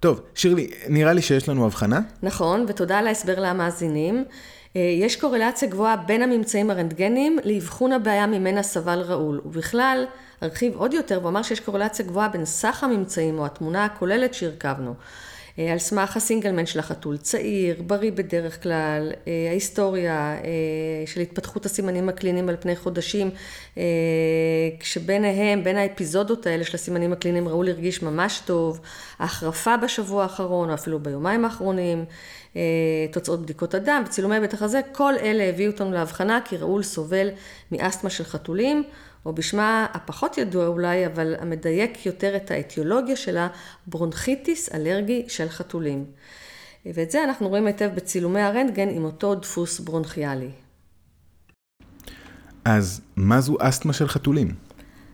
טוב, 0.00 0.20
שירלי, 0.34 0.70
נראה 0.88 1.12
לי 1.12 1.22
שיש 1.22 1.48
לנו 1.48 1.66
הבחנה. 1.66 2.00
נכון, 2.22 2.64
ותודה 2.68 2.98
על 2.98 3.06
ההסבר 3.06 3.40
למאזינים. 3.40 4.24
אה, 4.76 4.80
יש 4.80 5.16
קורלציה 5.16 5.68
גבוהה 5.68 5.96
בין 5.96 6.22
הממצאים 6.22 6.70
הרנטגניים 6.70 7.38
לאבחון 7.44 7.92
הבעיה 7.92 8.26
ממנה 8.26 8.62
סבל 8.62 8.98
ראול, 8.98 9.40
ובכלל, 9.44 10.04
הרחיב 10.40 10.76
עוד 10.76 10.94
יותר 10.94 11.20
ואמר 11.24 11.42
שיש 11.42 11.60
קורלציה 11.60 12.04
גבוהה 12.04 12.28
בין 12.28 12.44
סך 12.44 12.84
הממצאים 12.84 13.38
או 13.38 13.46
התמונה 13.46 13.84
הכוללת 13.84 14.34
שהרכבנו. 14.34 14.94
אה, 15.58 15.72
על 15.72 15.78
סמך 15.78 16.16
הסינגלמן 16.16 16.66
של 16.66 16.78
החתול, 16.78 17.16
צעיר, 17.16 17.82
בריא 17.86 18.12
בדרך 18.12 18.62
כלל, 18.62 19.12
אה, 19.26 19.46
ההיסטוריה 19.50 20.36
של 21.06 21.20
התפתחות 21.20 21.66
הסימנים 21.66 22.08
הקליניים 22.08 22.48
על 22.48 22.56
פני 22.60 22.76
חודשים, 22.76 23.30
כשביניהם, 24.80 25.64
בין 25.64 25.76
האפיזודות 25.76 26.46
האלה 26.46 26.64
של 26.64 26.74
הסימנים 26.74 27.12
הקליניים, 27.12 27.48
ראול 27.48 27.68
הרגיש 27.68 28.02
ממש 28.02 28.42
טוב, 28.44 28.80
ההחרפה 29.18 29.76
בשבוע 29.76 30.22
האחרון, 30.22 30.68
או 30.68 30.74
אפילו 30.74 30.98
ביומיים 30.98 31.44
האחרונים, 31.44 32.04
אה, 32.56 32.62
תוצאות 33.12 33.42
בדיקות 33.42 33.74
הדם 33.74 34.02
וצילומי 34.06 34.40
בית 34.40 34.54
החזה, 34.54 34.80
כל 34.92 35.14
אלה 35.22 35.44
הביאו 35.44 35.70
אותנו 35.70 35.92
להבחנה 35.92 36.40
כי 36.44 36.56
ראול 36.56 36.82
סובל 36.82 37.28
מאסתמה 37.72 38.10
של 38.10 38.24
חתולים, 38.24 38.84
או 39.26 39.32
בשמה 39.32 39.86
הפחות 39.94 40.38
ידוע 40.38 40.66
אולי, 40.66 41.06
אבל 41.06 41.34
המדייק 41.38 42.06
יותר 42.06 42.36
את 42.36 42.50
האטיולוגיה 42.50 43.16
שלה, 43.16 43.48
ברונכיטיס 43.86 44.74
אלרגי 44.74 45.24
של 45.28 45.48
חתולים. 45.48 46.04
ואת 46.86 47.10
זה 47.10 47.24
אנחנו 47.24 47.48
רואים 47.48 47.66
היטב 47.66 47.90
בצילומי 47.94 48.40
הרנטגן 48.40 48.88
עם 48.88 49.04
אותו 49.04 49.34
דפוס 49.34 49.80
ברונכיאלי. 49.80 50.50
אז 52.64 53.00
מה 53.16 53.40
זו 53.40 53.56
אסתמה 53.60 53.92
של 53.92 54.08
חתולים? 54.08 54.67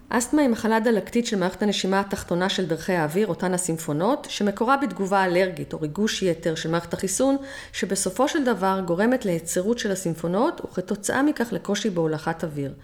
אסתמה 0.09 0.43
היא 0.43 0.51
מחלה 0.51 0.81
דלקתית 0.81 1.27
של 1.27 1.39
מערכת 1.39 1.63
הנשימה 1.63 2.01
התחתונה 2.01 2.49
של 2.49 2.67
דרכי 2.67 2.93
האוויר, 2.93 3.27
אותן 3.27 3.55
הסימפונות, 3.55 4.27
שמקורה 4.31 4.77
בתגובה 4.77 5.25
אלרגית 5.25 5.73
או 5.73 5.81
ריגוש 5.81 6.23
יתר 6.23 6.55
של 6.55 6.71
מערכת 6.71 6.95
החיסון, 6.95 7.37
שבסופו 7.73 8.29
של 8.29 8.45
דבר 8.45 8.81
גורמת 8.87 9.25
להיצרות 9.25 9.79
של 9.79 9.91
הסימפונות, 9.91 10.61
וכתוצאה 10.61 11.23
מכך 11.23 11.53
לקושי 11.53 11.91
בהולכת 11.91 12.45
אוויר. 12.45 12.75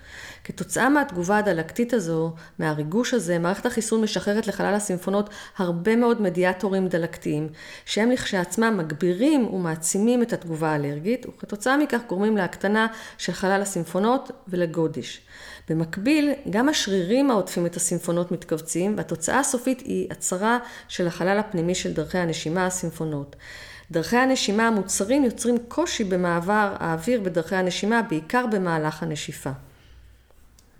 כתוצאה 0.44 0.88
מהתגובה 0.88 1.38
הדלקתית 1.38 1.92
הזו, 1.92 2.34
מהריגוש 2.58 3.14
הזה, 3.14 3.38
מערכת 3.38 3.66
החיסון 3.66 4.00
משחררת 4.02 4.46
לחלל 4.46 4.74
הסימפונות 4.74 5.30
הרבה 5.56 5.96
מאוד 5.96 6.22
מדיאטורים 6.22 6.88
דלקתיים, 6.88 7.48
שהם 7.84 8.10
לכשעצמם 8.10 8.74
מגבירים 8.78 9.54
ומעצימים 9.54 10.22
את 10.22 10.32
התגובה 10.32 10.68
האלרגית, 10.72 11.26
וכתוצאה 11.26 11.76
מכך 11.76 12.00
גורמים 12.08 12.36
להקטנה 12.36 12.86
של 13.18 13.32
חלל 13.32 13.62
הסימפונות 13.62 14.30
ולגודש. 14.48 15.20
במקביל, 15.70 16.32
גם 16.50 16.68
השרירים 16.68 17.30
העוטפים 17.30 17.66
את 17.66 17.76
הסימפונות 17.76 18.32
מתכווצים, 18.32 18.94
והתוצאה 18.96 19.38
הסופית 19.38 19.80
היא 19.80 20.06
הצרה 20.10 20.58
של 20.88 21.06
החלל 21.06 21.38
הפנימי 21.38 21.74
של 21.74 21.92
דרכי 21.92 22.18
הנשימה 22.18 22.66
הסימפונות. 22.66 23.36
דרכי 23.90 24.16
הנשימה 24.16 24.68
המוצרים 24.68 25.24
יוצרים 25.24 25.58
קושי 25.68 26.04
במעבר 26.04 26.74
האוויר 26.78 27.20
בדרכי 27.20 27.56
הנשימה, 27.56 28.02
בעיקר 28.02 28.46
במהלך 28.46 29.02
הנשיפה. 29.02 29.50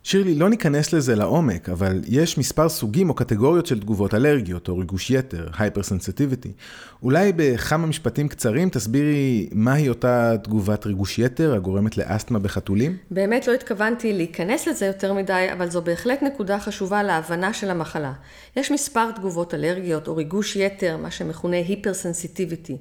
שירלי, 0.02 0.34
לא 0.34 0.48
ניכנס 0.48 0.92
לזה 0.92 1.14
לעומק, 1.14 1.68
אבל 1.68 2.00
יש 2.06 2.38
מספר 2.38 2.68
סוגים 2.68 3.10
או 3.10 3.14
קטגוריות 3.14 3.66
של 3.66 3.80
תגובות 3.80 4.14
אלרגיות 4.14 4.68
או 4.68 4.78
ריגוש 4.78 5.10
יתר, 5.10 5.48
hypersensitivity. 5.54 6.48
אולי 7.02 7.32
בכמה 7.36 7.86
משפטים 7.86 8.28
קצרים 8.28 8.70
תסבירי 8.70 9.48
מהי 9.52 9.88
אותה 9.88 10.34
תגובת 10.42 10.86
ריגוש 10.86 11.18
יתר 11.18 11.54
הגורמת 11.54 11.96
לאסתמה 11.96 12.38
בחתולים? 12.38 12.96
באמת 13.10 13.46
לא 13.46 13.52
התכוונתי 13.52 14.12
להיכנס 14.12 14.68
לזה 14.68 14.86
יותר 14.86 15.12
מדי, 15.12 15.46
אבל 15.52 15.70
זו 15.70 15.82
בהחלט 15.82 16.22
נקודה 16.22 16.58
חשובה 16.60 17.02
להבנה 17.02 17.52
של 17.52 17.70
המחלה. 17.70 18.12
יש 18.56 18.70
מספר 18.70 19.10
תגובות 19.10 19.54
אלרגיות 19.54 20.08
או 20.08 20.16
ריגוש 20.16 20.56
יתר, 20.56 20.96
מה 20.96 21.10
שמכונה 21.10 21.56
hypersensitivity. 21.60 22.76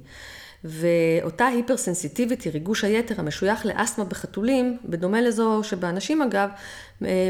ואותה 0.64 1.46
היפרסנסיטיביטי, 1.46 2.50
ריגוש 2.50 2.84
היתר 2.84 3.14
המשוייך 3.18 3.66
לאסתמה 3.66 4.04
בחתולים, 4.04 4.76
בדומה 4.84 5.20
לזו 5.20 5.60
שבאנשים 5.62 6.22
אגב, 6.22 6.48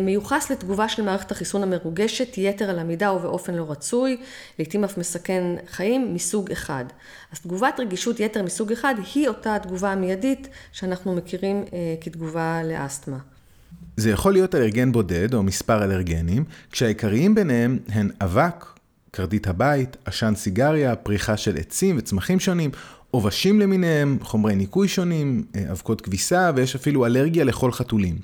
מיוחס 0.03 0.51
לתגובה 0.51 0.89
של 0.89 1.03
מערכת 1.03 1.31
החיסון 1.31 1.63
המרוגשת, 1.63 2.39
יתר 2.39 2.71
על 2.71 2.79
המידה 2.79 3.13
ובאופן 3.13 3.55
לא 3.55 3.71
רצוי, 3.71 4.17
לעתים 4.59 4.85
אף 4.85 4.99
מסכן 4.99 5.43
חיים, 5.71 6.15
מסוג 6.15 6.51
אחד. 6.51 6.85
אז 7.33 7.41
תגובת 7.41 7.81
רגישות 7.81 8.21
יתר 8.21 8.43
מסוג 8.43 8.73
אחד 8.73 8.95
היא 9.15 9.29
אותה 9.29 9.57
התגובה 9.57 9.93
המיידית 9.93 10.49
שאנחנו 10.73 11.15
מכירים 11.15 11.65
אה, 11.73 11.95
כתגובה 12.01 12.61
לאסתמה. 12.65 13.19
זה 13.97 14.11
יכול 14.11 14.33
להיות 14.33 14.55
אלרגן 14.55 14.93
בודד 14.93 15.35
או 15.35 15.43
מספר 15.43 15.85
אלרגנים, 15.85 16.45
כשהעיקריים 16.71 17.35
ביניהם 17.35 17.79
הן 17.89 18.11
אבק, 18.21 18.65
קרדית 19.11 19.47
הבית, 19.47 19.97
עשן 20.05 20.35
סיגריה, 20.37 20.97
פריחה 20.97 21.37
של 21.37 21.57
עצים 21.57 21.97
וצמחים 21.99 22.41
שונים, 22.41 22.71
עובשים 23.11 23.61
למיניהם, 23.61 24.19
חומרי 24.23 24.55
ניקוי 24.55 24.89
שונים, 24.89 25.45
אה, 25.57 25.71
אבקות 25.71 26.01
כביסה, 26.01 26.51
ויש 26.57 26.75
אפילו 26.75 27.07
אלרגיה 27.07 27.45
לכל 27.45 27.73
חתולים. 27.73 28.19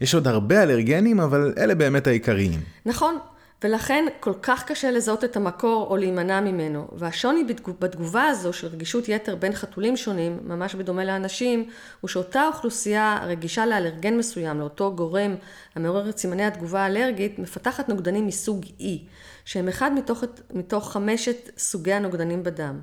יש 0.00 0.14
עוד 0.14 0.28
הרבה 0.28 0.62
אלרגנים, 0.62 1.20
אבל 1.20 1.54
אלה 1.58 1.74
באמת 1.74 2.06
העיקריים. 2.06 2.60
נכון, 2.86 3.18
ולכן 3.64 4.04
כל 4.20 4.32
כך 4.42 4.64
קשה 4.64 4.90
לזהות 4.90 5.24
את 5.24 5.36
המקור 5.36 5.86
או 5.90 5.96
להימנע 5.96 6.40
ממנו. 6.40 6.88
והשוני 6.92 7.44
בתגובה 7.78 8.24
הזו 8.24 8.52
של 8.52 8.66
רגישות 8.66 9.08
יתר 9.08 9.36
בין 9.36 9.52
חתולים 9.52 9.96
שונים, 9.96 10.38
ממש 10.44 10.74
בדומה 10.74 11.04
לאנשים, 11.04 11.68
הוא 12.00 12.08
שאותה 12.08 12.46
אוכלוסייה 12.46 13.18
רגישה 13.24 13.66
לאלרגן 13.66 14.18
מסוים, 14.18 14.60
לאותו 14.60 14.94
גורם 14.94 15.34
המעורר 15.74 16.08
את 16.08 16.18
סימני 16.18 16.44
התגובה 16.44 16.80
האלרגית, 16.80 17.38
מפתחת 17.38 17.88
נוגדנים 17.88 18.26
מסוג 18.26 18.64
E, 18.80 18.84
שהם 19.44 19.68
אחד 19.68 19.92
מתוך, 19.94 20.24
מתוך 20.54 20.92
חמשת 20.92 21.50
סוגי 21.58 21.92
הנוגדנים 21.92 22.42
בדם. 22.42 22.80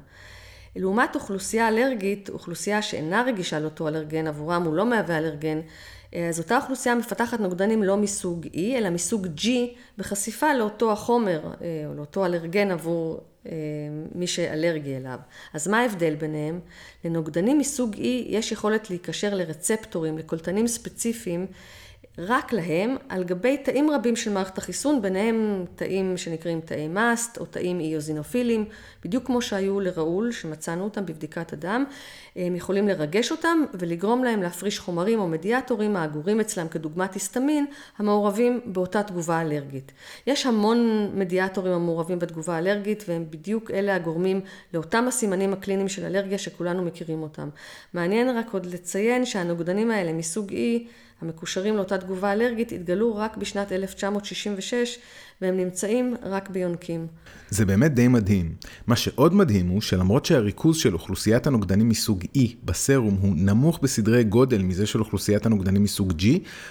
לעומת 0.75 1.15
אוכלוסייה 1.15 1.67
אלרגית, 1.67 2.29
אוכלוסייה 2.29 2.81
שאינה 2.81 3.23
רגישה 3.27 3.59
לאותו 3.59 3.87
אלרגן, 3.87 4.27
עבורם 4.27 4.63
הוא 4.63 4.73
לא 4.73 4.85
מהווה 4.85 5.17
אלרגן, 5.17 5.59
אז 6.29 6.39
אותה 6.39 6.57
אוכלוסייה 6.57 6.95
מפתחת 6.95 7.39
נוגדנים 7.39 7.83
לא 7.83 7.97
מסוג 7.97 8.45
E, 8.45 8.57
אלא 8.77 8.89
מסוג 8.89 9.27
G, 9.37 9.47
בחשיפה 9.97 10.53
לאותו 10.53 10.91
החומר, 10.91 11.41
אה, 11.61 11.83
או 11.87 11.93
לאותו 11.93 12.25
אלרגן 12.25 12.71
עבור 12.71 13.21
אה, 13.45 13.51
מי 14.15 14.27
שאלרגי 14.27 14.97
אליו. 14.97 15.19
אז 15.53 15.67
מה 15.67 15.79
ההבדל 15.79 16.15
ביניהם? 16.15 16.59
לנוגדנים 17.05 17.57
מסוג 17.57 17.95
E 17.95 17.99
יש 18.27 18.51
יכולת 18.51 18.89
להיקשר 18.89 19.33
לרצפטורים, 19.33 20.17
לקולטנים 20.17 20.67
ספציפיים, 20.67 21.47
רק 22.17 22.53
להם, 22.53 22.96
על 23.10 23.24
גבי 23.24 23.58
תאים 23.58 23.89
רבים 23.89 24.15
של 24.15 24.32
מערכת 24.32 24.58
החיסון, 24.58 25.01
ביניהם 25.01 25.65
תאים 25.75 26.17
שנקראים 26.17 26.62
תאי 26.62 26.88
מאסט 26.88 27.38
או 27.38 27.46
תאים 27.46 27.79
איוזינופילים, 27.79 28.65
בדיוק 29.03 29.25
כמו 29.25 29.41
שהיו 29.41 29.79
לראול, 29.79 30.32
שמצאנו 30.32 30.84
אותם 30.84 31.05
בבדיקת 31.05 31.53
הדם, 31.53 31.86
הם 32.36 32.55
יכולים 32.55 32.88
לרגש 32.88 33.32
אותם 33.32 33.63
ולגרום 33.74 34.24
להם 34.24 34.41
להפריש 34.41 34.79
חומרים 34.79 35.20
או 35.20 35.27
מדיאטורים 35.27 35.96
האגורים 35.96 36.39
אצלם 36.39 36.67
כדוגמת 36.67 37.13
היסטמין, 37.13 37.65
המעורבים 37.98 38.62
באותה 38.65 39.03
תגובה 39.03 39.41
אלרגית. 39.41 39.91
יש 40.27 40.46
המון 40.46 41.10
מדיאטורים 41.13 41.74
המעורבים 41.74 42.20
בתגובה 42.20 42.55
האלרגית, 42.55 43.03
והם 43.08 43.25
בדיוק 43.29 43.72
אלה 43.72 43.96
הגורמים 43.96 44.41
לאותם 44.74 45.08
הסימנים 45.08 45.53
הקליניים 45.53 45.89
של 45.89 46.05
אלרגיה 46.05 46.38
שכולנו 46.38 46.84
מכירים 46.84 47.22
אותם. 47.24 47.50
מעניין 47.93 48.38
רק 48.38 48.53
עוד 48.53 48.65
לציין 48.65 49.25
שהנוגדנים 49.25 49.91
האלה 49.91 50.13
מסוג 50.13 50.51
E 50.51 50.88
המקושרים 51.23 51.75
לאותה 51.75 51.97
תגובה 51.97 52.33
אלרגית 52.33 52.71
התגלו 52.71 53.15
רק 53.15 53.37
בשנת 53.37 53.71
1966 53.71 54.97
והם 55.41 55.57
נמצאים 55.57 56.15
רק 56.23 56.49
ביונקים. 56.49 57.07
זה 57.49 57.65
באמת 57.65 57.93
די 57.93 58.07
מדהים. 58.07 58.55
מה 58.87 58.95
שעוד 58.95 59.33
מדהים 59.33 59.67
הוא 59.67 59.81
שלמרות 59.81 60.25
שהריכוז 60.25 60.77
של 60.77 60.93
אוכלוסיית 60.93 61.47
הנוגדנים 61.47 61.89
מסוג 61.89 62.23
E 62.37 62.39
בסרום 62.65 63.17
הוא 63.21 63.33
נמוך 63.35 63.79
בסדרי 63.81 64.23
גודל 64.23 64.61
מזה 64.61 64.85
של 64.85 64.99
אוכלוסיית 64.99 65.45
הנוגדנים 65.45 65.83
מסוג 65.83 66.11
G, 66.11 66.25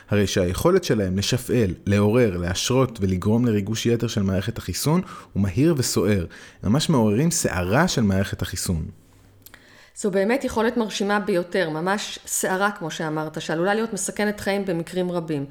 הרי 0.09 0.26
שהיכולת 0.26 0.85
שלהם 0.85 1.18
לשפעל, 1.18 1.75
לעורר, 1.87 2.37
להשרות 2.37 2.99
ולגרום 3.02 3.44
לריגוש 3.44 3.87
יתר 3.87 4.06
של 4.06 4.23
מערכת 4.23 4.59
החיסון 4.59 5.00
הוא 5.32 5.42
מהיר 5.42 5.75
וסוער. 5.76 6.26
ממש 6.64 6.88
מעוררים 6.88 7.30
סערה 7.30 7.88
של 7.88 8.02
מערכת 8.02 8.42
החיסון. 8.42 9.01
זו 9.97 10.11
באמת 10.11 10.45
יכולת 10.45 10.77
מרשימה 10.77 11.21
ביותר, 11.21 11.71
ממש 11.71 12.19
סערה 12.27 12.71
כמו 12.71 12.91
שאמרת, 12.91 13.41
שעלולה 13.41 13.75
להיות 13.75 13.93
מסכנת 13.93 14.41
חיים 14.41 14.65
במקרים 14.65 15.13
רבים. 15.13 15.47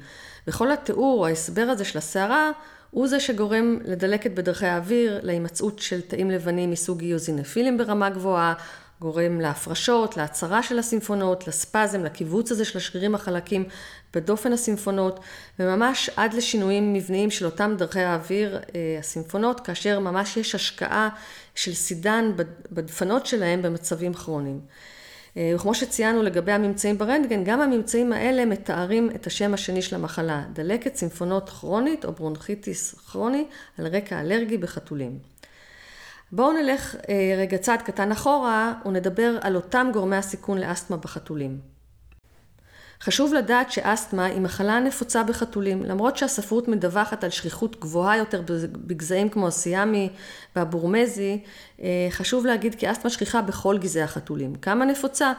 וכל 0.46 0.72
התיאור 0.72 1.20
או 1.20 1.26
ההסבר 1.26 1.62
הזה 1.62 1.84
של 1.84 1.98
הסערה 1.98 2.50
הוא 2.90 3.08
זה 3.08 3.20
שגורם 3.20 3.78
לדלקת 3.84 4.30
בדרכי 4.30 4.66
האוויר, 4.66 5.20
להימצאות 5.22 5.78
של 5.78 6.00
תאים 6.00 6.30
לבנים 6.30 6.70
מסוג 6.70 7.00
איוזינפילים 7.00 7.78
ברמה 7.78 8.10
גבוהה, 8.10 8.54
גורם 9.02 9.40
להפרשות, 9.40 10.16
להצרה 10.16 10.62
של 10.62 10.78
הסימפונות, 10.78 11.48
לספזם, 11.48 12.04
לקיבוץ 12.04 12.52
הזה 12.52 12.64
של 12.64 12.78
השרירים 12.78 13.14
החלקים 13.14 13.64
בדופן 14.14 14.52
הסימפונות, 14.52 15.20
וממש 15.58 16.10
עד 16.16 16.34
לשינויים 16.34 16.92
מבניים 16.92 17.30
של 17.30 17.46
אותם 17.46 17.74
דרכי 17.78 18.00
האוויר, 18.00 18.56
אה, 18.56 18.96
הסימפונות, 18.98 19.60
כאשר 19.60 19.98
ממש 19.98 20.36
יש 20.36 20.54
השקעה 20.54 21.08
של 21.54 21.74
סידן 21.74 22.32
בדפנות 22.72 23.26
שלהם 23.26 23.62
במצבים 23.62 24.14
כרוניים. 24.14 24.60
אה, 25.36 25.52
וכמו 25.54 25.74
שציינו 25.74 26.22
לגבי 26.22 26.52
הממצאים 26.52 26.98
ברנטגן, 26.98 27.44
גם 27.44 27.60
הממצאים 27.60 28.12
האלה 28.12 28.44
מתארים 28.44 29.10
את 29.14 29.26
השם 29.26 29.54
השני 29.54 29.82
של 29.82 29.96
המחלה, 29.96 30.44
דלקת 30.52 30.96
סימפונות 30.96 31.48
כרונית 31.48 32.04
או 32.04 32.12
ברונכיטיס 32.12 32.94
כרוני 32.94 33.44
על 33.78 33.86
רקע 33.86 34.20
אלרגי 34.20 34.58
בחתולים. 34.58 35.31
בואו 36.32 36.52
נלך 36.52 36.96
אה, 37.08 37.34
רגע 37.38 37.58
צעד 37.58 37.82
קטן 37.82 38.12
אחורה 38.12 38.74
ונדבר 38.86 39.38
על 39.40 39.56
אותם 39.56 39.90
גורמי 39.92 40.16
הסיכון 40.16 40.58
לאסתמה 40.58 40.96
בחתולים. 40.96 41.72
חשוב 43.02 43.34
לדעת 43.34 43.72
שאסתמה 43.72 44.24
היא 44.24 44.40
מחלה 44.40 44.80
נפוצה 44.80 45.22
בחתולים, 45.22 45.82
למרות 45.82 46.16
שהספרות 46.16 46.68
מדווחת 46.68 47.24
על 47.24 47.30
שכיחות 47.30 47.80
גבוהה 47.80 48.16
יותר 48.16 48.42
בגזעים 48.72 49.28
כמו 49.28 49.48
הסיאמי 49.48 50.08
והבורמזי, 50.56 51.42
אה, 51.82 52.06
חשוב 52.10 52.46
להגיד 52.46 52.74
כי 52.74 52.90
אסתמה 52.90 53.10
שכיחה 53.10 53.42
בכל 53.42 53.78
גזעי 53.78 54.02
החתולים. 54.02 54.54
כמה 54.54 54.84
נפוצה? 54.84 55.32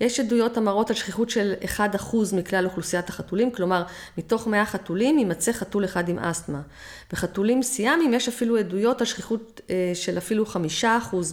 יש 0.00 0.20
עדויות 0.20 0.56
המראות 0.56 0.90
על 0.90 0.96
שכיחות 0.96 1.30
של 1.30 1.54
1% 1.76 1.80
מכלל 2.36 2.64
אוכלוסיית 2.64 3.08
החתולים, 3.08 3.50
כלומר, 3.50 3.82
מתוך 4.18 4.46
100 4.46 4.66
חתולים 4.66 5.18
יימצא 5.18 5.52
חתול 5.52 5.84
אחד 5.84 6.08
עם 6.08 6.18
אסתמה. 6.18 6.60
בחתולים 7.12 7.62
סיאמיים 7.62 8.14
יש 8.14 8.28
אפילו 8.28 8.56
עדויות 8.56 9.00
על 9.00 9.06
שכיחות 9.06 9.60
אה, 9.70 9.92
של 9.94 10.18
אפילו 10.18 10.44
5% 10.82 10.86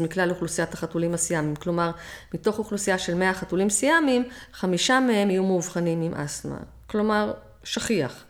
מכלל 0.03 0.29
אוכלוסיית 0.29 0.73
החתולים 0.73 1.13
הסיאמיים, 1.13 1.55
כלומר, 1.55 1.91
מתוך 2.33 2.59
אוכלוסייה 2.59 2.97
של 2.97 3.13
100 3.13 3.33
חתולים 3.33 3.69
סיאמיים, 3.69 4.23
חמישה 4.53 4.99
מהם 4.99 5.29
יהיו 5.29 5.43
מאובחנים 5.43 6.01
עם 6.01 6.13
אסתמה. 6.13 6.57
כלומר, 6.87 7.33
שכיח. 7.63 8.23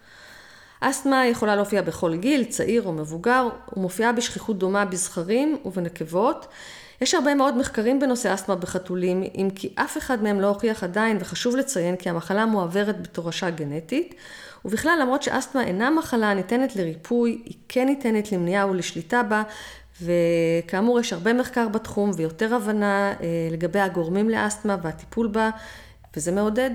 אסתמה 0.79 1.25
יכולה 1.25 1.55
להופיע 1.55 1.81
בכל 1.81 2.15
גיל, 2.15 2.43
צעיר 2.43 2.83
או 2.85 2.93
מבוגר, 2.93 3.47
ומופיעה 3.77 4.11
בשכיחות 4.11 4.57
דומה 4.57 4.85
בזכרים 4.85 5.57
ובנקבות. 5.65 6.47
יש 7.01 7.13
הרבה 7.13 7.35
מאוד 7.35 7.57
מחקרים 7.57 7.99
בנושא 7.99 8.33
אסתמה 8.33 8.55
בחתולים, 8.55 9.23
אם 9.23 9.49
כי 9.55 9.69
אף 9.75 9.97
אחד 9.97 10.23
מהם 10.23 10.41
לא 10.41 10.47
הוכיח 10.47 10.83
עדיין, 10.83 11.17
וחשוב 11.19 11.55
לציין 11.55 11.95
כי 11.95 12.09
המחלה 12.09 12.45
מועברת 12.45 13.01
בתורשה 13.01 13.49
גנטית, 13.49 14.15
ובכלל 14.65 14.97
למרות 15.01 15.23
שאסתמה 15.23 15.63
אינה 15.63 15.89
מחלה 15.89 16.33
ניתנת 16.33 16.75
לריפוי, 16.75 17.41
היא 17.45 17.55
כן 17.69 17.85
ניתנת 17.85 18.31
למניעה 18.31 18.69
ולשליטה 18.69 19.23
בה, 19.23 19.43
וכאמור 20.01 20.99
יש 20.99 21.13
הרבה 21.13 21.33
מחקר 21.33 21.67
בתחום 21.67 22.11
ויותר 22.15 22.55
הבנה 22.55 23.13
אה, 23.21 23.25
לגבי 23.51 23.79
הגורמים 23.79 24.29
לאסתמה 24.29 24.77
והטיפול 24.81 25.27
בה, 25.27 25.49
וזה 26.15 26.31
מעודד. 26.31 26.71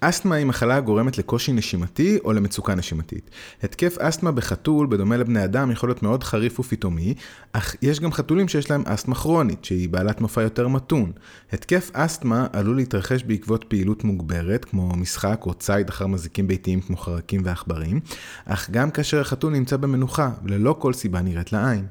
אסתמה 0.00 0.34
היא 0.34 0.46
מחלה 0.46 0.76
הגורמת 0.76 1.18
לקושי 1.18 1.52
נשימתי 1.52 2.18
או 2.24 2.32
למצוקה 2.32 2.74
נשימתית. 2.74 3.30
התקף 3.62 3.98
אסתמה 3.98 4.32
בחתול, 4.32 4.86
בדומה 4.86 5.16
לבני 5.16 5.44
אדם, 5.44 5.70
יכול 5.70 5.88
להיות 5.88 6.02
מאוד 6.02 6.24
חריף 6.24 6.60
ופתאומי, 6.60 7.14
אך 7.52 7.76
יש 7.82 8.00
גם 8.00 8.12
חתולים 8.12 8.48
שיש 8.48 8.70
להם 8.70 8.82
אסתמה 8.86 9.14
כרונית, 9.14 9.64
שהיא 9.64 9.88
בעלת 9.88 10.20
מופע 10.20 10.42
יותר 10.42 10.68
מתון. 10.68 11.12
התקף 11.52 11.90
אסתמה 11.92 12.46
עלול 12.52 12.76
להתרחש 12.76 13.22
בעקבות 13.22 13.64
פעילות 13.68 14.04
מוגברת, 14.04 14.64
כמו 14.64 14.96
משחק 14.96 15.42
או 15.46 15.54
ציד 15.54 15.88
אחר 15.88 16.06
מזיקים 16.06 16.48
ביתיים 16.48 16.80
כמו 16.80 16.96
חרקים 16.96 17.40
ועכברים, 17.44 18.00
אך 18.44 18.70
גם 18.70 18.90
כאשר 18.90 19.20
החתול 19.20 19.52
נמצא 19.52 19.76
במנוחה, 19.76 20.30
וללא 20.44 20.76
כל 20.78 20.92
סיבה 20.92 21.20
נראית 21.20 21.52
לעין. 21.52 21.86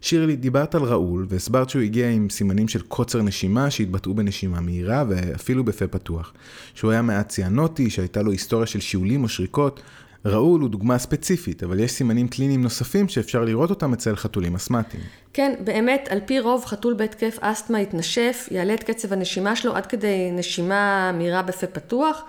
שירלי, 0.00 0.36
דיברת 0.36 0.74
על 0.74 0.82
ראול, 0.82 1.26
והסברת 1.28 1.70
שהוא 1.70 1.82
הגיע 1.82 2.10
עם 2.10 2.30
סימנים 2.30 2.68
של 2.68 2.80
קוצר 2.80 3.22
נשימה 3.22 3.70
שהתבטאו 3.70 4.14
בנשימה 4.14 4.60
מהירה 4.60 5.04
ואפילו 5.08 5.64
בפה 5.64 5.86
פתוח. 5.86 6.32
שהוא 6.74 6.90
היה 6.90 7.02
מעט 7.02 7.28
ציאנוטי, 7.28 7.90
שהייתה 7.90 8.22
לו 8.22 8.30
היסטוריה 8.30 8.66
של 8.66 8.80
שיעולים 8.80 9.22
או 9.22 9.28
שריקות. 9.28 9.80
ראול 10.24 10.60
הוא 10.60 10.68
דוגמה 10.68 10.98
ספציפית, 10.98 11.62
אבל 11.62 11.80
יש 11.80 11.92
סימנים 11.92 12.28
קליניים 12.28 12.62
נוספים 12.62 13.08
שאפשר 13.08 13.44
לראות 13.44 13.70
אותם 13.70 13.92
אצל 13.92 14.16
חתולים 14.16 14.54
אסתמטיים. 14.54 15.02
כן, 15.32 15.54
באמת, 15.64 16.08
על 16.10 16.20
פי 16.26 16.40
רוב 16.40 16.64
חתול 16.64 16.94
בהתקף 16.94 17.38
אסתמה 17.40 17.80
יתנשף, 17.80 18.48
יעלה 18.50 18.74
את 18.74 18.84
קצב 18.84 19.12
הנשימה 19.12 19.56
שלו 19.56 19.76
עד 19.76 19.86
כדי 19.86 20.30
נשימה 20.32 21.12
מהירה 21.12 21.42
בפה 21.42 21.66
פתוח. 21.66 22.22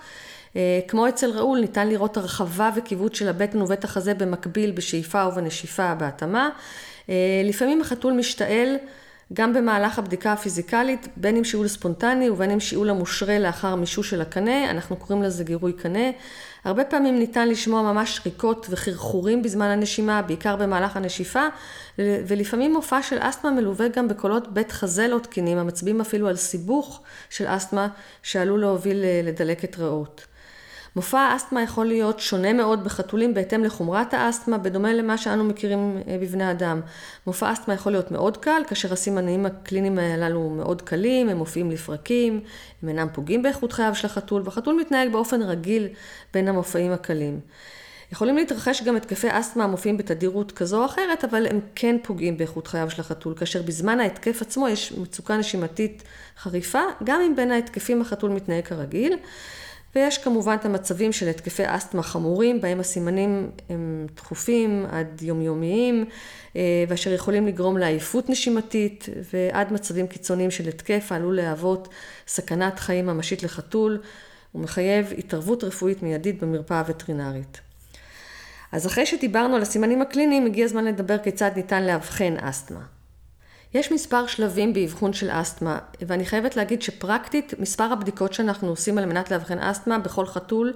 אה, 0.56 0.80
כמו 0.88 1.08
אצל 1.08 1.30
ראול, 1.30 1.60
ניתן 1.60 1.88
לראות 1.88 2.16
הרחבה 2.16 2.70
וכיווץ 2.76 3.16
של 3.16 3.28
הבטן 3.28 3.62
ובית 3.62 3.84
החזה 3.84 4.14
במקביל 4.14 4.70
בשאיפה 4.70 5.26
ובנשיפה 5.26 5.94
בהתאמה. 5.94 6.48
אה, 7.08 7.14
לפעמים 7.44 7.80
החתול 7.80 8.12
משתעל 8.12 8.76
גם 9.32 9.54
במהלך 9.54 9.98
הבדיקה 9.98 10.32
הפיזיקלית, 10.32 11.08
בין 11.16 11.36
אם 11.36 11.44
שיעול 11.44 11.68
ספונטני 11.68 12.30
ובין 12.30 12.50
אם 12.50 12.60
שיעול 12.60 12.90
המושרה 12.90 13.38
לאחר 13.38 13.74
מישוש 13.74 14.10
של 14.10 14.20
הקנה, 14.20 14.70
אנחנו 14.70 14.96
קוראים 14.96 15.22
לזה 15.22 15.44
גירוי 15.44 15.72
קנה. 15.72 16.10
הרבה 16.64 16.84
פעמים 16.84 17.18
ניתן 17.18 17.48
לשמוע 17.48 17.82
ממש 17.82 18.16
שריקות 18.16 18.66
וחרחורים 18.70 19.42
בזמן 19.42 19.66
הנשימה, 19.66 20.22
בעיקר 20.22 20.56
במהלך 20.56 20.96
הנשיפה, 20.96 21.46
ולפעמים 21.98 22.72
מופע 22.72 23.02
של 23.02 23.18
אסתמה 23.20 23.50
מלווה 23.50 23.88
גם 23.88 24.08
בקולות 24.08 24.54
בית 24.54 24.72
חזה 24.72 25.08
לא 25.08 25.18
תקינים, 25.18 25.58
המצביעים 25.58 26.00
אפילו 26.00 26.28
על 26.28 26.36
סיבוך 26.36 27.00
של 27.30 27.44
אסתמה 27.48 27.88
שעלול 28.22 28.60
להוביל 28.60 29.04
אה, 29.04 29.20
לדלקת 29.24 29.78
ריאות. 29.78 30.26
מופע 30.96 31.18
האסתמה 31.18 31.62
יכול 31.62 31.86
להיות 31.86 32.20
שונה 32.20 32.52
מאוד 32.52 32.84
בחתולים 32.84 33.34
בהתאם 33.34 33.64
לחומרת 33.64 34.14
האסתמה, 34.14 34.58
בדומה 34.58 34.94
למה 34.94 35.18
שאנו 35.18 35.44
מכירים 35.44 35.98
אה, 36.08 36.18
בבני 36.20 36.50
אדם. 36.50 36.80
מופע 37.26 37.52
אסתמה 37.52 37.74
יכול 37.74 37.92
להיות 37.92 38.10
מאוד 38.10 38.36
קל, 38.36 38.62
כאשר 38.68 38.92
הסימנים 38.92 39.46
הקליניים 39.46 39.98
הללו 39.98 40.50
מאוד 40.50 40.82
קלים, 40.82 41.28
הם 41.28 41.36
מופיעים 41.36 41.70
לפרקים, 41.70 42.40
הם 42.82 42.88
אינם 42.88 43.08
פוגעים 43.12 43.42
באיכות 43.42 43.72
חייו 43.72 43.94
של 43.94 44.06
החתול, 44.06 44.42
והחתול 44.44 44.76
מתנהג 44.80 45.12
באופן 45.12 45.42
רגיל 45.42 45.88
בין 46.34 46.48
המופעים 46.48 46.92
הקלים. 46.92 47.40
יכולים 48.12 48.36
להתרחש 48.36 48.82
גם 48.82 48.96
התקפי 48.96 49.28
אסתמה 49.30 49.64
המופיעים 49.64 49.96
בתדירות 49.96 50.52
כזו 50.52 50.80
או 50.80 50.86
אחרת, 50.86 51.24
אבל 51.24 51.46
הם 51.46 51.60
כן 51.74 51.96
פוגעים 52.02 52.36
באיכות 52.36 52.66
חייו 52.66 52.90
של 52.90 53.00
החתול, 53.00 53.34
כאשר 53.36 53.62
בזמן 53.62 54.00
ההתקף 54.00 54.42
עצמו 54.42 54.68
יש 54.68 54.92
מצוקה 54.92 55.36
נשימתית 55.36 56.02
חריפה, 56.38 56.82
גם 57.04 57.20
אם 57.20 57.36
בין 57.36 57.50
ההתקפים 57.50 58.00
החתול 58.00 58.30
מתנהג 58.30 58.64
כרגיל. 58.64 59.16
ויש 59.96 60.18
כמובן 60.18 60.56
את 60.60 60.64
המצבים 60.64 61.12
של 61.12 61.28
התקפי 61.28 61.62
אסתמה 61.66 62.02
חמורים, 62.02 62.60
בהם 62.60 62.80
הסימנים 62.80 63.50
הם 63.68 64.06
דחופים 64.16 64.86
עד 64.90 65.22
יומיומיים, 65.22 66.04
אה, 66.56 66.84
ואשר 66.88 67.12
יכולים 67.12 67.46
לגרום 67.46 67.78
לעייפות 67.78 68.30
נשימתית, 68.30 69.08
ועד 69.32 69.72
מצבים 69.72 70.06
קיצוניים 70.06 70.50
של 70.50 70.68
התקף 70.68 71.12
העלול 71.12 71.36
להוות 71.36 71.88
סכנת 72.26 72.78
חיים 72.78 73.06
ממשית 73.06 73.42
לחתול, 73.42 73.98
ומחייב 74.54 75.12
התערבות 75.18 75.64
רפואית 75.64 76.02
מיידית 76.02 76.42
במרפאה 76.42 76.78
הווטרינרית. 76.78 77.60
אז 78.72 78.86
אחרי 78.86 79.06
שדיברנו 79.06 79.56
על 79.56 79.62
הסימנים 79.62 80.02
הקליניים, 80.02 80.46
הגיע 80.46 80.64
הזמן 80.64 80.84
לדבר 80.84 81.18
כיצד 81.18 81.50
ניתן 81.56 81.82
לאבחן 81.82 82.34
אסתמה. 82.40 83.01
יש 83.74 83.92
מספר 83.92 84.26
שלבים 84.26 84.72
באבחון 84.72 85.12
של 85.12 85.28
אסתמה, 85.30 85.78
ואני 86.06 86.24
חייבת 86.24 86.56
להגיד 86.56 86.82
שפרקטית, 86.82 87.54
מספר 87.58 87.84
הבדיקות 87.84 88.32
שאנחנו 88.32 88.68
עושים 88.68 88.98
על 88.98 89.06
מנת 89.06 89.30
לאבחן 89.30 89.58
אסתמה 89.58 89.98
בכל 89.98 90.26
חתול 90.26 90.72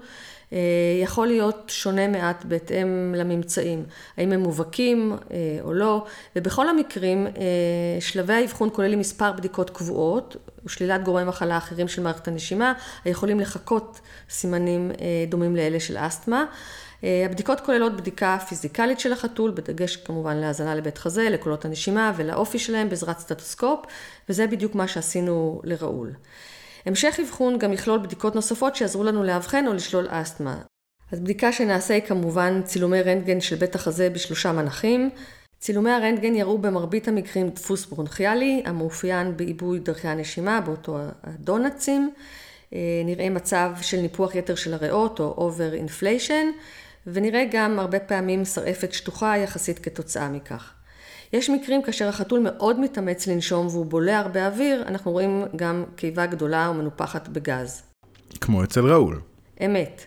אה, 0.53 0.59
יכול 1.03 1.27
להיות 1.27 1.65
שונה 1.69 2.09
מעט 2.09 2.45
בהתאם 2.45 3.15
לממצאים, 3.17 3.85
האם 4.17 4.33
הם 4.33 4.41
מובהקים 4.41 5.17
אה, 5.31 5.37
או 5.61 5.73
לא, 5.73 6.05
ובכל 6.37 6.69
המקרים 6.69 7.27
אה, 7.27 7.33
שלבי 8.01 8.35
האבחון 8.35 8.69
כוללים 8.73 8.99
מספר 8.99 9.33
בדיקות 9.33 9.71
קבועות 9.71 10.37
ושלילת 10.65 11.05
גורמי 11.05 11.25
מחלה 11.25 11.59
אחרים 11.59 11.89
של 11.89 12.03
מערכת 12.03 12.29
הנשימה, 12.29 12.73
היכולים 13.05 13.41
לחקות 13.41 14.01
סימנים 14.31 14.91
דומים 15.29 15.57
לאלה 15.57 15.81
של 15.81 15.97
אסתמה. 15.99 16.45
אה, 17.05 17.23
הבדיקות 17.27 17.61
כוללות 17.61 17.97
בדיקה 17.97 18.39
פיזיקלית 18.49 19.01
של 19.01 19.13
החתול, 19.13 19.51
בדגש 19.51 19.97
כמובן 19.97 20.37
להאזנה 20.37 20.75
לבית 20.75 20.99
חזה, 20.99 21.31
לקולות 21.31 21.65
הנשימה 21.65 22.13
ולאופי 22.17 22.59
שלהם 22.59 22.89
בעזרת 22.89 23.19
סטטוסקופ, 23.19 23.81
וזה 24.29 24.47
בדיוק 24.47 24.75
מה 24.75 24.89
שעשינו 24.89 25.61
לראול. 25.65 26.13
המשך 26.87 27.21
אבחון 27.23 27.59
גם 27.59 27.73
יכלול 27.73 27.99
בדיקות 27.99 28.35
נוספות 28.35 28.77
שיעזרו 28.77 29.05
לנו 29.05 29.25
לאבחן 29.25 29.67
או 29.67 29.73
לשלול 29.73 30.07
אסתמה. 30.11 30.57
אז 31.13 31.21
בדיקה 31.21 31.53
שנעשה 31.53 31.95
היא 31.95 32.03
כמובן 32.03 32.63
צילומי 32.65 33.03
רנטגן 33.03 33.41
של 33.41 33.57
בית 33.57 33.75
החזה 33.75 34.11
בשלושה 34.11 34.53
מנחים. 34.53 35.11
צילומי 35.59 35.91
הרנטגן 35.91 36.35
יראו 36.35 36.59
במרבית 36.59 37.09
המקרים 37.09 37.49
דפוס 37.49 37.87
ברונכיאלי, 37.87 38.63
המאופיין 38.65 39.37
בעיבוי 39.37 39.79
דרכי 39.79 40.09
הנשימה 40.09 40.61
באותם 40.61 40.99
הדונאטסים. 41.25 42.11
אה, 42.75 42.79
נראה 43.05 43.31
מצב 43.31 43.71
של 43.83 44.01
ניפוח 44.01 44.35
יתר 44.35 44.55
של 44.55 44.75
הריאות 44.75 45.21
או 45.21 45.35
over 45.39 45.75
inflation. 45.75 46.47
ונראה 47.07 47.45
גם 47.51 47.79
הרבה 47.79 48.01
פעמים 48.01 48.45
סרעפת 48.45 48.93
שטוחה 48.93 49.37
יחסית 49.37 49.79
כתוצאה 49.79 50.29
מכך. 50.29 50.73
יש 51.33 51.51
מקרים 51.51 51.83
כאשר 51.83 52.09
החתול 52.09 52.41
מאוד 52.41 52.81
מתאמץ 52.81 53.27
לנשום 53.27 53.67
והוא 53.67 53.87
בולע 53.87 54.19
הרבה 54.19 54.47
אוויר, 54.47 54.83
אנחנו 54.87 55.13
רואים 55.13 55.45
גם 55.57 55.85
קיבה 55.97 56.27
גדולה 56.27 56.71
ומנופחת 56.71 57.29
בגז. 57.29 57.83
כמו 58.41 58.65
אצל 58.65 58.87
ראול. 58.93 59.21
אמת. 59.65 60.03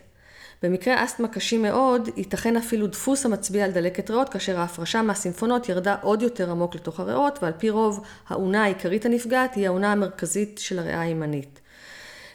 במקרה 0.62 1.04
אסתמה 1.04 1.28
קשים 1.28 1.62
מאוד, 1.62 2.08
ייתכן 2.16 2.56
אפילו 2.56 2.86
דפוס 2.86 3.26
המצביע 3.26 3.64
על 3.64 3.70
דלקת 3.70 4.10
ריאות, 4.10 4.28
כאשר 4.28 4.60
ההפרשה 4.60 5.02
מהסימפונות 5.02 5.68
ירדה 5.68 5.96
עוד 6.02 6.22
יותר 6.22 6.50
עמוק 6.50 6.74
לתוך 6.74 7.00
הריאות, 7.00 7.38
ועל 7.42 7.52
פי 7.58 7.70
רוב 7.70 8.04
האונה 8.28 8.64
העיקרית 8.64 9.06
הנפגעת 9.06 9.54
היא 9.54 9.66
האונה 9.66 9.92
המרכזית 9.92 10.58
של 10.58 10.78
הריאה 10.78 11.00
הימנית. 11.00 11.59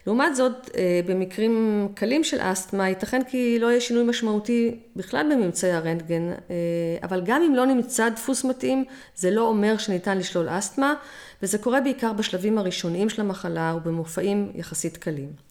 לעומת 0.07 0.35
זאת, 0.35 0.69
אה, 0.77 0.99
במקרים 1.05 1.87
קלים 1.95 2.23
של 2.23 2.37
אסתמה, 2.41 2.89
ייתכן 2.89 3.21
כי 3.23 3.59
לא 3.59 3.67
יהיה 3.67 3.81
שינוי 3.81 4.03
משמעותי 4.03 4.79
בכלל 4.95 5.31
בממצאי 5.33 5.71
הרנטגן, 5.71 6.31
אה, 6.31 6.55
אבל 7.03 7.21
גם 7.25 7.41
אם 7.41 7.55
לא 7.55 7.65
נמצא 7.65 8.09
דפוס 8.09 8.43
מתאים, 8.43 8.85
זה 9.15 9.31
לא 9.31 9.41
אומר 9.41 9.77
שניתן 9.77 10.17
לשלול 10.17 10.47
אסתמה, 10.49 10.93
וזה 11.43 11.57
קורה 11.57 11.81
בעיקר 11.81 12.13
בשלבים 12.13 12.57
הראשוניים 12.57 13.09
של 13.09 13.21
המחלה 13.21 13.75
ובמופעים 13.77 14.51
יחסית 14.55 14.97
קלים. 14.97 15.44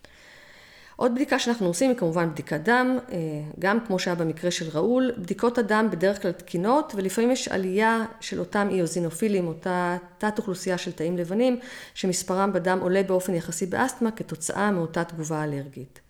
עוד 0.96 1.14
בדיקה 1.14 1.38
שאנחנו 1.38 1.66
עושים 1.66 1.90
היא 1.90 1.98
כמובן 1.98 2.30
בדיקת 2.30 2.60
דם, 2.60 2.98
אה, 3.12 3.16
גם 3.58 3.78
כמו 3.86 3.98
שהיה 3.98 4.14
במקרה 4.14 4.50
של 4.50 4.68
ראול, 4.74 5.12
בדיקות 5.18 5.58
הדם 5.58 5.88
בדרך 5.90 6.22
כלל 6.22 6.32
תקינות 6.32 6.92
ולפעמים 6.96 7.30
יש 7.30 7.48
עלייה 7.48 8.04
של 8.20 8.40
אותם 8.40 8.68
איוזינופילים, 8.70 9.46
אותה 9.46 9.96
תת 10.18 10.38
אוכלוסייה 10.38 10.78
של 10.78 10.92
תאים 10.92 11.16
לבנים 11.16 11.58
שמספרם 11.94 12.52
בדם 12.52 12.78
עולה 12.82 13.02
באופן 13.02 13.34
יחסי 13.34 13.66
באסתמה 13.66 14.10
כתוצאה 14.10 14.70
מאותה 14.70 15.04
תגובה 15.04 15.44
אלרגית. 15.44 16.00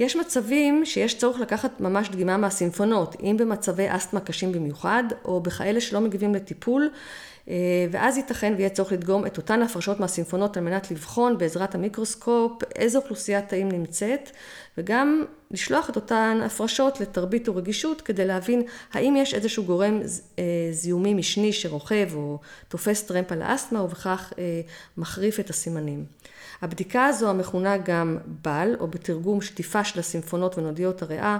יש 0.00 0.16
מצבים 0.16 0.84
שיש 0.84 1.18
צורך 1.18 1.40
לקחת 1.40 1.80
ממש 1.80 2.08
דגימה 2.08 2.36
מהסימפונות, 2.36 3.16
אם 3.22 3.36
במצבי 3.38 3.86
אסתמה 3.88 4.20
קשים 4.20 4.52
במיוחד, 4.52 5.04
או 5.24 5.40
בכאלה 5.40 5.80
שלא 5.80 6.00
מגיבים 6.00 6.34
לטיפול, 6.34 6.90
ואז 7.90 8.16
ייתכן 8.16 8.54
ויהיה 8.56 8.68
צורך 8.68 8.92
לדגום 8.92 9.26
את 9.26 9.36
אותן 9.36 9.62
הפרשות 9.62 10.00
מהסימפונות 10.00 10.56
על 10.56 10.62
מנת 10.62 10.90
לבחון 10.90 11.38
בעזרת 11.38 11.74
המיקרוסקופ 11.74 12.62
איזו 12.76 12.98
אוכלוסיית 12.98 13.48
תאים 13.48 13.68
נמצאת, 13.68 14.30
וגם 14.78 15.24
לשלוח 15.50 15.90
את 15.90 15.96
אותן 15.96 16.40
הפרשות 16.44 17.00
לתרבית 17.00 17.48
ורגישות 17.48 18.00
כדי 18.00 18.26
להבין 18.26 18.62
האם 18.92 19.16
יש 19.16 19.34
איזשהו 19.34 19.64
גורם 19.64 20.00
אה, 20.38 20.44
זיהומי 20.70 21.14
משני 21.14 21.52
שרוכב 21.52 22.08
או 22.14 22.38
תופס 22.68 23.02
טרמפ 23.02 23.32
על 23.32 23.42
האסתמה 23.42 23.82
ובכך 23.82 24.32
אה, 24.38 24.60
מחריף 24.96 25.40
את 25.40 25.50
הסימנים. 25.50 26.04
הבדיקה 26.62 27.06
הזו 27.06 27.30
המכונה 27.30 27.76
גם 27.76 28.18
בל, 28.26 28.76
או 28.80 28.86
בתרגום 28.86 29.40
שטיפה 29.40 29.84
של 29.84 30.00
הסימפונות 30.00 30.58
ונודיות 30.58 31.02
הריאה, 31.02 31.38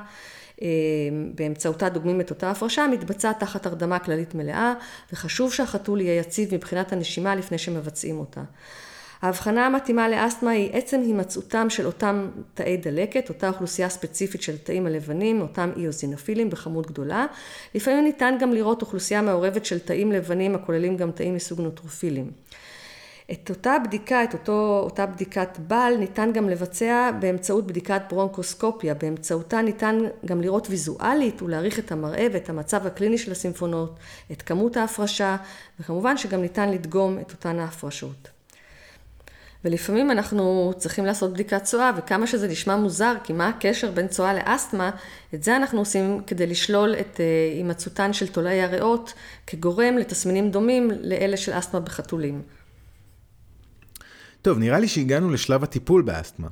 באמצעותה 1.35 1.89
דוגמים 1.89 2.21
את 2.21 2.31
אותה 2.31 2.51
הפרשה, 2.51 2.87
מתבצעת 2.87 3.41
תחת 3.41 3.67
הרדמה 3.67 3.99
כללית 3.99 4.35
מלאה, 4.35 4.75
וחשוב 5.13 5.53
שהחתול 5.53 6.01
יהיה 6.01 6.21
יציב 6.21 6.55
מבחינת 6.55 6.93
הנשימה 6.93 7.35
לפני 7.35 7.59
שמבצעים 7.59 8.19
אותה. 8.19 8.41
ההבחנה 9.23 9.67
המתאימה 9.67 10.09
לאסתמה 10.09 10.51
היא 10.51 10.71
עצם 10.73 11.01
הימצאותם 11.01 11.71
של 11.71 11.87
אותם 11.87 12.31
תאי 12.55 12.77
דלקת, 12.77 13.29
אותה 13.29 13.49
אוכלוסייה 13.49 13.89
ספציפית 13.89 14.43
של 14.43 14.59
תאים 14.59 14.87
הלבנים, 14.87 15.41
אותם 15.41 15.71
איוזינופילים 15.77 16.51
בכמות 16.51 16.87
גדולה. 16.87 17.27
לפעמים 17.75 18.05
ניתן 18.05 18.37
גם 18.41 18.53
לראות 18.53 18.83
אוכלוסייה 18.83 19.23
מעורבת 19.23 19.65
של 19.65 19.79
תאים 19.79 20.13
לבנים 20.13 20.55
הכוללים 20.55 20.97
גם 20.97 21.11
תאים 21.11 21.35
מסוג 21.35 21.61
נוטרופילים. 21.61 22.31
את 23.33 23.51
אותה 23.51 23.77
בדיקה, 23.85 24.25
את 24.25 24.33
אותו, 24.33 24.81
אותה 24.85 25.07
בדיקת 25.07 25.59
בל, 25.59 25.93
ניתן 25.99 26.31
גם 26.33 26.49
לבצע 26.49 27.11
באמצעות 27.21 27.67
בדיקת 27.67 28.03
ברונקוסקופיה. 28.11 28.95
באמצעותה 28.95 29.63
ניתן 29.63 29.99
גם 30.25 30.41
לראות 30.41 30.67
ויזואלית 30.71 31.43
ולהעריך 31.43 31.79
את 31.79 31.93
המראה 31.93 32.27
ואת 32.33 32.49
המצב 32.51 32.87
הקליני 32.87 33.19
של 33.19 33.33
הסימפונות, 33.33 33.99
את 34.33 34.43
כמות 34.43 34.77
ההפרשה, 34.77 35.37
וכמובן 35.81 36.17
שגם 36.17 36.41
ניתן 36.41 36.71
לדגום 36.71 37.19
את 37.19 37.31
אותן 37.31 37.59
ההפרשות. 37.59 38.29
ולפעמים 39.65 40.11
אנחנו 40.11 40.73
צריכים 40.77 41.07
לעשות 41.07 41.33
בדיקת 41.33 41.65
צואה, 41.65 41.91
וכמה 41.97 42.27
שזה 42.27 42.49
נשמע 42.49 42.77
מוזר, 42.77 43.15
כי 43.25 43.33
מה 43.33 43.49
הקשר 43.49 43.91
בין 43.91 44.09
צואה 44.09 44.35
לאסתמה, 44.35 44.91
את 45.35 45.43
זה 45.43 45.57
אנחנו 45.57 45.79
עושים 45.79 46.21
כדי 46.27 46.47
לשלול 46.47 46.95
את 47.01 47.21
אה, 47.21 47.25
הימצאותן 47.55 48.13
של 48.13 48.29
תולעי 48.29 48.63
הריאות 48.63 49.13
כגורם 49.47 49.99
לתסמינים 49.99 50.51
דומים 50.51 50.91
לאלה 51.01 51.37
של 51.37 51.59
אסתמה 51.59 51.81
בחתולים. 51.81 52.43
טוב, 54.43 54.59
נראה 54.59 54.79
לי 54.79 54.89
שהגענו 54.89 55.31
לשלב 55.31 55.63
הטיפול 55.63 56.03
באסתמה. 56.03 56.49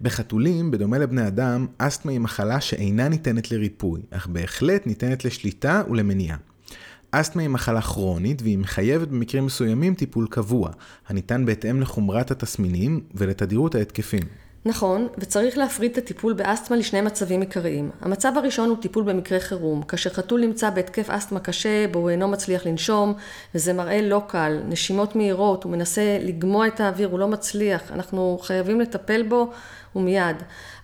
בחתולים, 0.00 0.70
בדומה 0.70 0.98
לבני 0.98 1.26
אדם, 1.26 1.66
אסתמה 1.78 2.12
היא 2.12 2.20
מחלה 2.20 2.60
שאינה 2.60 3.08
ניתנת 3.08 3.50
לריפוי, 3.50 4.00
אך 4.10 4.26
בהחלט 4.26 4.86
ניתנת 4.86 5.24
לשליטה 5.24 5.82
ולמניעה. 5.90 6.36
אסתמה 7.10 7.42
היא 7.42 7.50
מחלה 7.50 7.80
כרונית 7.80 8.42
והיא 8.42 8.58
מחייבת 8.58 9.08
במקרים 9.08 9.46
מסוימים 9.46 9.94
טיפול 9.94 10.26
קבוע, 10.30 10.70
הניתן 11.08 11.46
בהתאם 11.46 11.80
לחומרת 11.80 12.30
התסמינים 12.30 13.00
ולתדירות 13.14 13.74
ההתקפים. 13.74 14.22
נכון, 14.64 15.08
וצריך 15.18 15.58
להפריד 15.58 15.92
את 15.92 15.98
הטיפול 15.98 16.32
באסתמה 16.32 16.76
לשני 16.76 17.00
מצבים 17.00 17.40
עיקריים. 17.40 17.90
המצב 18.00 18.32
הראשון 18.36 18.68
הוא 18.68 18.76
טיפול 18.80 19.04
במקרה 19.04 19.40
חירום, 19.40 19.82
כאשר 19.82 20.10
חתול 20.10 20.40
נמצא 20.40 20.70
בהתקף 20.70 21.10
אסתמה 21.10 21.40
קשה, 21.40 21.86
בו 21.90 21.98
הוא 21.98 22.10
אינו 22.10 22.28
מצליח 22.28 22.66
לנשום, 22.66 23.14
וזה 23.54 23.72
מראה 23.72 24.02
לא 24.02 24.22
קל, 24.26 24.60
נשימות 24.68 25.16
מהירות, 25.16 25.64
הוא 25.64 25.72
מנסה 25.72 26.18
לגמוע 26.20 26.66
את 26.66 26.80
האוויר, 26.80 27.08
הוא 27.08 27.18
לא 27.18 27.28
מצליח, 27.28 27.92
אנחנו 27.92 28.38
חייבים 28.42 28.80
לטפל 28.80 29.22
בו 29.22 29.50
ומיד. 29.96 30.36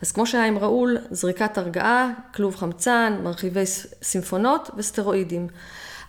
אז 0.03 0.13
כמו 0.13 0.27
שהיה 0.27 0.47
עם 0.47 0.59
ראול, 0.59 0.99
זריקת 1.11 1.59
הרגעה, 1.59 2.11
כלוב 2.35 2.57
חמצן, 2.57 3.17
מרחיבי 3.23 3.67
סימפונות 4.03 4.71
וסטרואידים. 4.77 5.49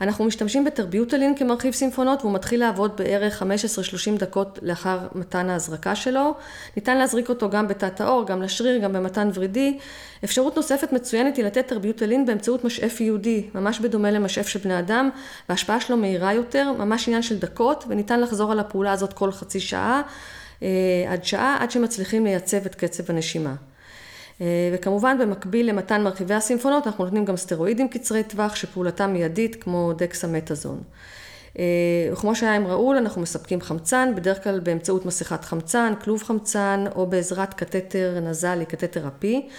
אנחנו 0.02 0.26
משתמשים 0.26 0.66
בטרביוטלין 0.66 1.36
כמרחיב 1.36 1.74
סימפונות 1.74 2.22
והוא 2.22 2.34
מתחיל 2.34 2.60
לעבוד 2.60 2.98
בערך 2.98 3.42
15-30 3.42 3.46
דקות 4.20 4.60
לאחר 4.62 5.00
מתן 5.16 5.50
ההזרקה 5.50 5.96
שלו. 5.96 6.34
ניתן 6.76 6.98
להזריק 6.98 7.30
אותו 7.30 7.50
גם 7.50 7.68
בתת 7.68 8.02
האור, 8.02 8.26
גם 8.26 8.42
לשריר, 8.42 8.78
גם 8.78 8.94
במתן 8.94 9.30
ורידי. 9.34 9.78
אפשרות 10.24 10.56
נוספת 10.56 10.94
מצוינת 10.94 11.38
היא 11.38 11.46
לתת 11.46 11.68
טרביוטלין 11.68 12.26
באמצעות 12.26 12.64
משאף 12.64 13.02
ייעודי, 13.02 13.50
ממש 13.56 13.80
בדומה 13.80 14.12
למשאף 14.12 14.48
של 14.48 14.60
בני 14.60 14.80
אדם, 14.80 15.10
וההשפעה 15.50 15.82
שלו 15.82 15.98
מהירה 15.98 16.34
יותר, 16.34 16.72
ממש 16.78 17.08
עניין 17.08 17.22
של 17.22 17.40
דקות, 17.40 17.86
וניתן 17.88 18.22
לחזור 18.22 18.52
על 18.52 18.60
הפעולה 18.60 18.92
הזאת 18.92 19.14
כל 19.14 19.32
חצי 19.32 19.60
שעה 19.60 20.02
אה, 20.64 20.68
עד 21.08 21.26
שעה, 21.26 21.58
עד 21.60 21.72
שמצליחים 21.72 22.24
לייצב 22.24 22.66
את 22.66 22.76
קצב 22.76 23.04
הנשימה. 23.12 23.56
אה, 24.42 24.70
וכמובן 24.74 25.18
במקביל 25.22 25.70
למתן 25.70 26.04
מרכיבי 26.04 26.34
הסימפונות 26.34 26.88
אנחנו 26.88 27.04
נותנים 27.04 27.26
גם 27.26 27.38
סטרואידים 27.38 27.90
קצרי 27.90 28.24
טווח 28.24 28.56
שפעולתם 28.56 29.14
מיידית 29.14 29.64
כמו 29.64 29.94
דקסמטאזון. 29.98 30.82
אה, 31.60 31.64
וכמו 32.14 32.36
שהיה 32.36 32.56
עם 32.56 32.68
ראול 32.68 32.98
אנחנו 32.98 33.22
מספקים 33.22 33.62
חמצן, 33.62 34.12
בדרך 34.16 34.44
כלל 34.44 34.60
באמצעות 34.60 35.06
מסכת 35.06 35.46
חמצן, 35.46 35.94
כלוב 36.04 36.24
חמצן 36.24 36.86
או 36.96 37.08
בעזרת 37.08 37.54
קתטר 37.54 38.20
נזלי, 38.22 38.66
קתטר 38.66 39.08
אפי. 39.08 39.50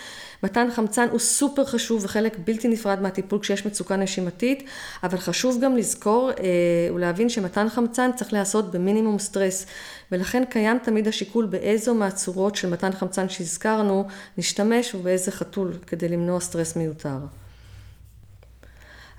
מתן 0.42 0.68
חמצן 0.74 1.08
הוא 1.10 1.18
סופר 1.18 1.64
חשוב 1.64 2.04
וחלק 2.04 2.36
בלתי 2.44 2.68
נפרד 2.68 3.02
מהטיפול 3.02 3.38
כשיש 3.38 3.66
מצוקה 3.66 3.96
נשימתית, 3.96 4.68
אבל 5.02 5.18
חשוב 5.18 5.60
גם 5.60 5.76
לזכור 5.76 6.30
אה, 6.30 6.94
ולהבין 6.94 7.28
שמתן 7.28 7.68
חמצן 7.68 8.10
צריך 8.16 8.32
להיעשות 8.32 8.70
במינימום 8.70 9.18
סטרס, 9.18 9.66
ולכן 10.12 10.44
קיים 10.50 10.78
תמיד 10.78 11.08
השיקול 11.08 11.46
באיזו 11.46 11.94
מהצורות 11.94 12.56
של 12.56 12.68
מתן 12.68 12.92
חמצן 12.92 13.28
שהזכרנו 13.28 14.06
נשתמש 14.38 14.94
ובאיזה 14.94 15.30
חתול 15.30 15.72
כדי 15.86 16.08
למנוע 16.08 16.40
סטרס 16.40 16.76
מיותר. 16.76 17.18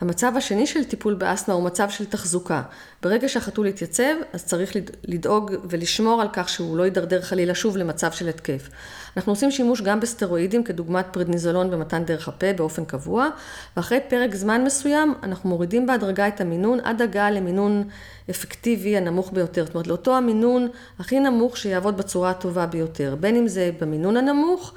המצב 0.01 0.31
השני 0.35 0.67
של 0.67 0.83
טיפול 0.83 1.13
באסתמה 1.13 1.55
הוא 1.55 1.63
מצב 1.63 1.89
של 1.89 2.05
תחזוקה. 2.05 2.61
ברגע 3.01 3.29
שהחתול 3.29 3.67
יתייצב, 3.67 4.13
אז 4.33 4.45
צריך 4.45 4.71
לדאוג 5.03 5.51
ולשמור 5.69 6.21
על 6.21 6.27
כך 6.33 6.49
שהוא 6.49 6.77
לא 6.77 6.83
יידרדר 6.83 7.21
חלילה 7.21 7.55
שוב 7.55 7.77
למצב 7.77 8.11
של 8.11 8.29
התקף. 8.29 8.69
אנחנו 9.17 9.31
עושים 9.31 9.51
שימוש 9.51 9.81
גם 9.81 9.99
בסטרואידים 9.99 10.63
כדוגמת 10.63 11.05
פרדניזולון 11.11 11.71
במתן 11.71 12.05
דרך 12.05 12.27
הפה 12.27 12.53
באופן 12.53 12.85
קבוע, 12.85 13.29
ואחרי 13.77 13.99
פרק 14.09 14.35
זמן 14.35 14.63
מסוים 14.63 15.13
אנחנו 15.23 15.49
מורידים 15.49 15.85
בהדרגה 15.85 16.27
את 16.27 16.41
המינון 16.41 16.79
עד 16.83 17.01
הגעה 17.01 17.31
למינון 17.31 17.83
אפקטיבי 18.29 18.97
הנמוך 18.97 19.31
ביותר. 19.33 19.65
זאת 19.65 19.73
אומרת, 19.75 19.87
לאותו 19.87 20.17
המינון 20.17 20.67
הכי 20.99 21.19
נמוך 21.19 21.57
שיעבוד 21.57 21.97
בצורה 21.97 22.29
הטובה 22.29 22.65
ביותר. 22.65 23.15
בין 23.19 23.35
אם 23.35 23.47
זה 23.47 23.71
במינון 23.79 24.17
הנמוך, 24.17 24.73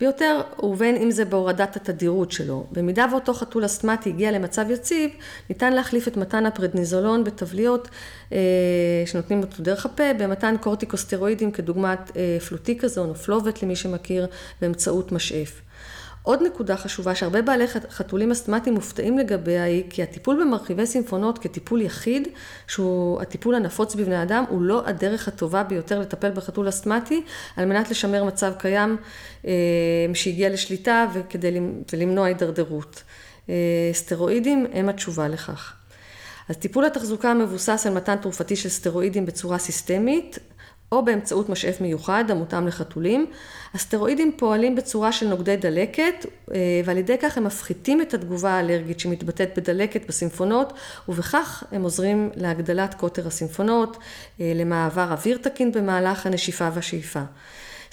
ויותר, 0.00 0.40
ובין 0.62 0.96
אם 0.96 1.10
זה 1.10 1.24
בהורדת 1.24 1.76
התדירות 1.76 2.32
שלו. 2.32 2.66
במידה 2.72 3.06
ואותו 3.10 3.34
חתול 3.34 3.64
אסתמטי 3.64 4.08
הגיע 4.08 4.32
למצב 4.32 4.70
יציב, 4.70 5.10
ניתן 5.50 5.72
להחליף 5.72 6.08
את 6.08 6.16
מתן 6.16 6.46
הפרדניזולון 6.46 7.24
בתבליות 7.24 7.88
אה, 8.32 8.38
שנותנים 9.06 9.40
אותו 9.40 9.62
דרך 9.62 9.86
הפה, 9.86 10.12
במתן 10.18 10.54
קורטיקוסטרואידים 10.60 11.50
כדוגמת 11.50 12.16
אה, 12.16 12.38
פלוטיקזון 12.48 13.08
או 13.08 13.14
פלובט 13.14 13.62
למי 13.62 13.76
שמכיר, 13.76 14.26
באמצעות 14.60 15.12
משאף. 15.12 15.60
עוד 16.24 16.42
נקודה 16.42 16.76
חשובה 16.76 17.14
שהרבה 17.14 17.42
בעלי 17.42 17.64
חתולים 17.68 18.30
אסתמטיים 18.30 18.74
מופתעים 18.74 19.18
לגביה 19.18 19.64
היא 19.64 19.84
כי 19.90 20.02
הטיפול 20.02 20.40
במרחיבי 20.40 20.86
סימפונות 20.86 21.38
כטיפול 21.38 21.80
יחיד, 21.80 22.28
שהוא 22.66 23.20
הטיפול 23.20 23.54
הנפוץ 23.54 23.94
בבני 23.94 24.22
אדם, 24.22 24.44
הוא 24.48 24.62
לא 24.62 24.82
הדרך 24.86 25.28
הטובה 25.28 25.62
ביותר 25.62 26.00
לטפל 26.00 26.30
בחתול 26.30 26.68
אסתמטי 26.68 27.22
על 27.56 27.64
מנת 27.64 27.90
לשמר 27.90 28.24
מצב 28.24 28.52
קיים 28.58 28.96
אה, 29.46 29.52
שהגיע 30.14 30.48
לשליטה 30.48 31.06
וכדי 31.12 31.60
למנוע 31.92 32.26
הידרדרות. 32.26 33.02
אה, 33.48 33.54
סטרואידים 33.92 34.66
הם 34.72 34.88
התשובה 34.88 35.28
לכך. 35.28 35.74
אז 36.48 36.56
טיפול 36.56 36.84
התחזוקה 36.84 37.34
מבוסס 37.34 37.86
על 37.86 37.94
מתן 37.94 38.16
תרופתי 38.16 38.56
של 38.56 38.68
סטרואידים 38.68 39.26
בצורה 39.26 39.58
סיסטמית, 39.58 40.38
או 40.92 41.04
באמצעות 41.04 41.48
משאף 41.48 41.80
מיוחד 41.80 42.24
המותאם 42.28 42.66
לחתולים. 42.66 43.26
הסטרואידים 43.74 44.32
פועלים 44.36 44.76
בצורה 44.76 45.12
של 45.12 45.28
נוגדי 45.28 45.56
דלקת, 45.56 46.26
אה, 46.54 46.80
ועל 46.84 46.98
ידי 46.98 47.18
כך 47.18 47.38
הם 47.38 47.44
מפחיתים 47.44 48.00
את 48.00 48.14
התגובה 48.14 48.50
האלרגית 48.50 49.00
שמתבטאת 49.00 49.58
בדלקת 49.58 50.08
בסימפונות, 50.08 50.72
ובכך 51.08 51.64
הם 51.72 51.82
עוזרים 51.82 52.30
להגדלת 52.36 52.94
קוטר 52.94 53.26
הסימפונות, 53.26 53.96
אה, 54.40 54.52
למעבר 54.54 55.12
אוויר 55.12 55.38
תקין 55.38 55.72
במהלך 55.72 56.26
הנשיפה 56.26 56.68
והשאיפה. 56.74 57.20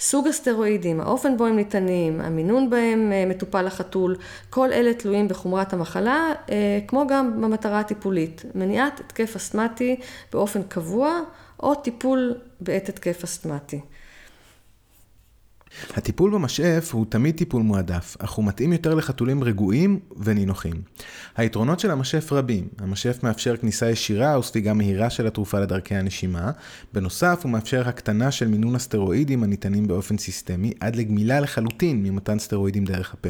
סוג 0.00 0.28
הסטרואידים, 0.28 1.00
האופן 1.00 1.36
בו 1.36 1.46
הם 1.46 1.56
ניתנים, 1.56 2.20
המינון 2.20 2.70
בהם 2.70 3.12
אה, 3.12 3.24
מטופל 3.26 3.62
לחתול, 3.62 4.16
כל 4.50 4.72
אלה 4.72 4.94
תלויים 4.94 5.28
בחומרת 5.28 5.72
המחלה, 5.72 6.32
כמו 6.86 7.06
גם 7.06 7.42
במטרה 7.42 7.80
הטיפולית. 7.80 8.44
מניעת 8.54 9.00
התקף 9.00 9.36
אסתמטי 9.36 9.96
באופן 10.32 10.62
קבוע 10.62 11.20
או 11.62 11.74
טיפול 11.74 12.34
בעת 12.60 12.88
התקף 12.88 13.24
אסתמטי. 13.24 13.80
הטיפול 15.96 16.34
במשאף 16.34 16.94
הוא 16.94 17.06
תמיד 17.08 17.36
טיפול 17.36 17.62
מועדף, 17.62 18.16
אך 18.18 18.30
הוא 18.32 18.44
מתאים 18.44 18.72
יותר 18.72 18.94
לחתולים 18.94 19.44
רגועים 19.44 20.00
ונינוחים. 20.16 20.82
היתרונות 21.36 21.80
של 21.80 21.90
המשאף 21.90 22.32
רבים. 22.32 22.68
המשאף 22.78 23.22
מאפשר 23.22 23.56
כניסה 23.56 23.90
ישירה 23.90 24.34
או 24.34 24.42
ספיגה 24.42 24.74
מהירה 24.74 25.10
של 25.10 25.26
התרופה 25.26 25.60
לדרכי 25.60 25.94
הנשימה. 25.94 26.50
בנוסף, 26.92 27.40
הוא 27.42 27.52
מאפשר 27.52 27.88
הקטנה 27.88 28.30
של 28.30 28.48
מינון 28.48 28.74
הסטרואידים 28.74 29.42
הניתנים 29.42 29.86
באופן 29.86 30.18
סיסטמי, 30.18 30.72
עד 30.80 30.96
לגמילה 30.96 31.40
לחלוטין 31.40 32.02
ממתן 32.02 32.38
סטרואידים 32.38 32.84
דרך 32.84 33.14
הפה. 33.14 33.28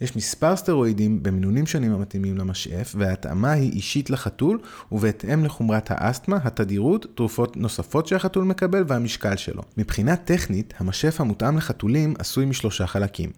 יש 0.00 0.16
מספר 0.16 0.56
סטרואידים 0.56 1.22
במינונים 1.22 1.66
שונים 1.66 1.92
המתאימים 1.92 2.38
למשאף, 2.38 2.94
וההתאמה 2.98 3.52
היא 3.52 3.72
אישית 3.72 4.10
לחתול, 4.10 4.58
ובהתאם 4.92 5.44
לחומרת 5.44 5.86
האסתמה, 5.90 6.38
התדירות, 6.44 7.06
תרופות 7.14 7.56
נוספות 7.56 8.06
שהחתול 8.06 8.44
מקבל 8.44 8.84
והמשקל 8.86 9.36
שלו. 9.36 9.62
מבחינה 9.76 10.16
טכנית, 10.16 10.74
המשאף 10.78 11.20
המותאם 11.20 11.56
לחתולים 11.56 12.14
עשוי 12.18 12.44
משלושה 12.44 12.86
חלקים. 12.86 13.30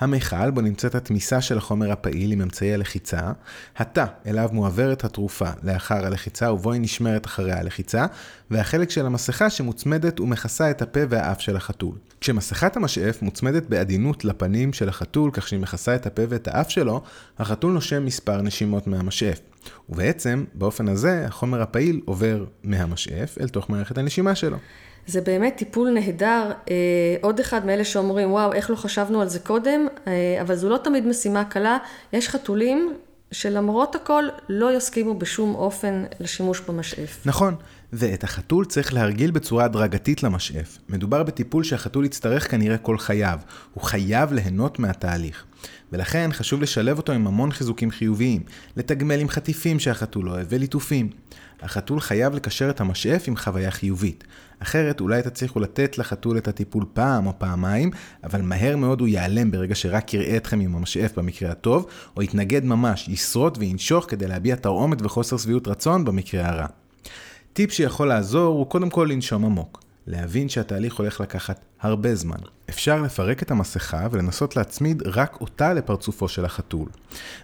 המיכל, 0.00 0.50
בו 0.50 0.60
נמצאת 0.60 0.94
התמיסה 0.94 1.40
של 1.40 1.58
החומר 1.58 1.92
הפעיל 1.92 2.32
עם 2.32 2.40
אמצעי 2.40 2.74
הלחיצה, 2.74 3.32
התא, 3.76 4.04
אליו 4.26 4.48
מועברת 4.52 5.04
התרופה 5.04 5.48
לאחר 5.62 6.06
הלחיצה 6.06 6.52
ובו 6.52 6.72
היא 6.72 6.80
נשמרת 6.80 7.26
אחרי 7.26 7.52
הלחיצה, 7.52 8.06
והחלק 8.50 8.90
של 8.90 9.06
המסכה 9.06 9.50
שמוצמדת 9.50 10.20
ומכסה 10.20 10.70
את 10.70 10.82
הפה 10.82 11.00
והאף 11.08 11.40
של 11.40 11.56
החתול. 11.56 11.94
כשמסכת 12.20 12.76
המשאף 12.76 13.22
מוצמדת 13.22 13.66
בעדינות 13.68 14.24
לפנים 14.24 14.72
של 14.72 14.88
החתול 14.88 15.30
כך 15.32 15.48
שהיא 15.48 15.60
מכסה 15.60 15.96
הפה 16.06 16.22
ואת 16.28 16.48
האף 16.48 16.70
שלו, 16.70 17.02
החתול 17.38 17.72
נושם 17.72 18.04
מספר 18.04 18.42
נשימות 18.42 18.86
מהמשאף. 18.86 19.40
ובעצם, 19.88 20.44
באופן 20.54 20.88
הזה, 20.88 21.24
החומר 21.26 21.62
הפעיל 21.62 22.00
עובר 22.04 22.44
מהמשאף 22.64 23.38
אל 23.40 23.48
תוך 23.48 23.70
מערכת 23.70 23.98
הנשימה 23.98 24.34
שלו. 24.34 24.56
זה 25.06 25.20
באמת 25.20 25.56
טיפול 25.56 25.90
נהדר. 25.90 26.50
אה, 26.70 26.74
עוד 27.20 27.40
אחד 27.40 27.66
מאלה 27.66 27.84
שאומרים, 27.84 28.32
וואו, 28.32 28.52
איך 28.52 28.70
לא 28.70 28.76
חשבנו 28.76 29.20
על 29.20 29.28
זה 29.28 29.38
קודם, 29.38 29.86
אה, 30.06 30.38
אבל 30.40 30.54
זו 30.54 30.68
לא 30.68 30.76
תמיד 30.76 31.06
משימה 31.06 31.44
קלה. 31.44 31.78
יש 32.12 32.28
חתולים 32.28 32.94
שלמרות 33.30 33.94
הכל 33.94 34.24
לא 34.48 34.76
יסכימו 34.76 35.18
בשום 35.18 35.54
אופן 35.54 36.04
לשימוש 36.20 36.60
במשאף. 36.60 37.26
נכון, 37.26 37.54
ואת 37.92 38.24
החתול 38.24 38.64
צריך 38.64 38.94
להרגיל 38.94 39.30
בצורה 39.30 39.64
הדרגתית 39.64 40.22
למשאף. 40.22 40.78
מדובר 40.88 41.22
בטיפול 41.22 41.64
שהחתול 41.64 42.04
יצטרך 42.04 42.50
כנראה 42.50 42.78
כל 42.78 42.98
חייו. 42.98 43.38
הוא 43.74 43.84
חייב 43.84 44.32
ליהנות 44.32 44.78
מהתהליך. 44.78 45.44
ולכן 45.92 46.30
חשוב 46.32 46.62
לשלב 46.62 46.96
אותו 46.96 47.12
עם 47.12 47.26
המון 47.26 47.52
חיזוקים 47.52 47.90
חיוביים, 47.90 48.42
לתגמל 48.76 49.20
עם 49.20 49.28
חטיפים 49.28 49.78
שהחתול 49.78 50.28
אוהב 50.28 50.46
וליטופים. 50.50 51.10
החתול 51.62 52.00
חייב 52.00 52.34
לקשר 52.34 52.70
את 52.70 52.80
המשאף 52.80 53.28
עם 53.28 53.36
חוויה 53.36 53.70
חיובית. 53.70 54.24
אחרת 54.58 55.00
אולי 55.00 55.22
תצליחו 55.22 55.60
לתת 55.60 55.98
לחתול 55.98 56.38
את 56.38 56.48
הטיפול 56.48 56.84
פעם 56.92 57.26
או 57.26 57.32
פעמיים, 57.38 57.90
אבל 58.24 58.42
מהר 58.42 58.76
מאוד 58.76 59.00
הוא 59.00 59.08
ייעלם 59.08 59.50
ברגע 59.50 59.74
שרק 59.74 60.14
יראה 60.14 60.36
אתכם 60.36 60.60
עם 60.60 60.76
המשאף 60.76 61.18
במקרה 61.18 61.50
הטוב, 61.50 61.86
או 62.16 62.22
יתנגד 62.22 62.64
ממש, 62.64 63.08
ישרוט 63.08 63.58
וינשוך 63.58 64.04
כדי 64.08 64.26
להביע 64.26 64.56
תרעומת 64.56 65.02
וחוסר 65.02 65.36
שביעות 65.36 65.68
רצון 65.68 66.04
במקרה 66.04 66.48
הרע. 66.48 66.66
טיפ 67.52 67.72
שיכול 67.72 68.08
לעזור 68.08 68.58
הוא 68.58 68.66
קודם 68.66 68.90
כל 68.90 69.08
לנשום 69.10 69.44
עמוק. 69.44 69.81
להבין 70.06 70.48
שהתהליך 70.48 70.94
הולך 70.94 71.20
לקחת 71.20 71.60
הרבה 71.80 72.14
זמן. 72.14 72.36
אפשר 72.68 73.02
לפרק 73.02 73.42
את 73.42 73.50
המסכה 73.50 74.06
ולנסות 74.10 74.56
להצמיד 74.56 75.02
רק 75.06 75.40
אותה 75.40 75.74
לפרצופו 75.74 76.28
של 76.28 76.44
החתול. 76.44 76.88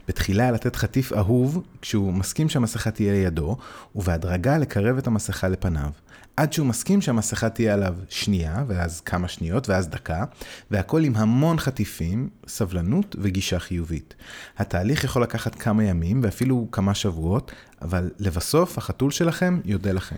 בתחילה 0.08 0.50
לתת 0.50 0.76
חטיף 0.76 1.12
אהוב 1.12 1.62
כשהוא 1.82 2.12
מסכים 2.12 2.48
שהמסכה 2.48 2.90
תהיה 2.90 3.12
לידו, 3.12 3.56
ובהדרגה 3.94 4.58
לקרב 4.58 4.98
את 4.98 5.06
המסכה 5.06 5.48
לפניו. 5.48 5.90
עד 6.36 6.52
שהוא 6.52 6.66
מסכים 6.66 7.00
שהמסכה 7.00 7.48
תהיה 7.48 7.74
עליו 7.74 7.94
שנייה, 8.08 8.64
ואז 8.66 9.00
כמה 9.00 9.28
שניות, 9.28 9.68
ואז 9.68 9.88
דקה, 9.88 10.24
והכל 10.70 11.04
עם 11.04 11.16
המון 11.16 11.58
חטיפים, 11.58 12.28
סבלנות 12.48 13.16
וגישה 13.18 13.58
חיובית. 13.58 14.14
התהליך 14.58 15.04
יכול 15.04 15.22
לקחת 15.22 15.54
כמה 15.54 15.84
ימים 15.84 16.20
ואפילו 16.22 16.68
כמה 16.72 16.94
שבועות, 16.94 17.52
אבל 17.82 18.10
לבסוף 18.18 18.78
החתול 18.78 19.10
שלכם 19.10 19.60
יודה 19.64 19.92
לכם. 19.92 20.16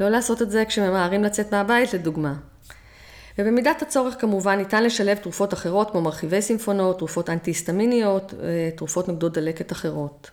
לא 0.00 0.08
לעשות 0.08 0.42
את 0.42 0.50
זה 0.50 0.64
כשממהרים 0.64 1.24
לצאת 1.24 1.54
מהבית, 1.54 1.94
לדוגמה. 1.94 2.34
ובמידת 3.38 3.82
הצורך 3.82 4.20
כמובן 4.20 4.56
ניתן 4.58 4.82
לשלב 4.82 5.16
תרופות 5.16 5.54
אחרות 5.54 5.90
כמו 5.90 6.00
מרחיבי 6.00 6.42
סימפונות, 6.42 6.98
תרופות 6.98 7.30
אנטי-היסטמיניות, 7.30 8.34
אה, 8.42 8.68
תרופות 8.76 9.08
נוגדות 9.08 9.32
דלקת 9.32 9.72
אחרות. 9.72 10.30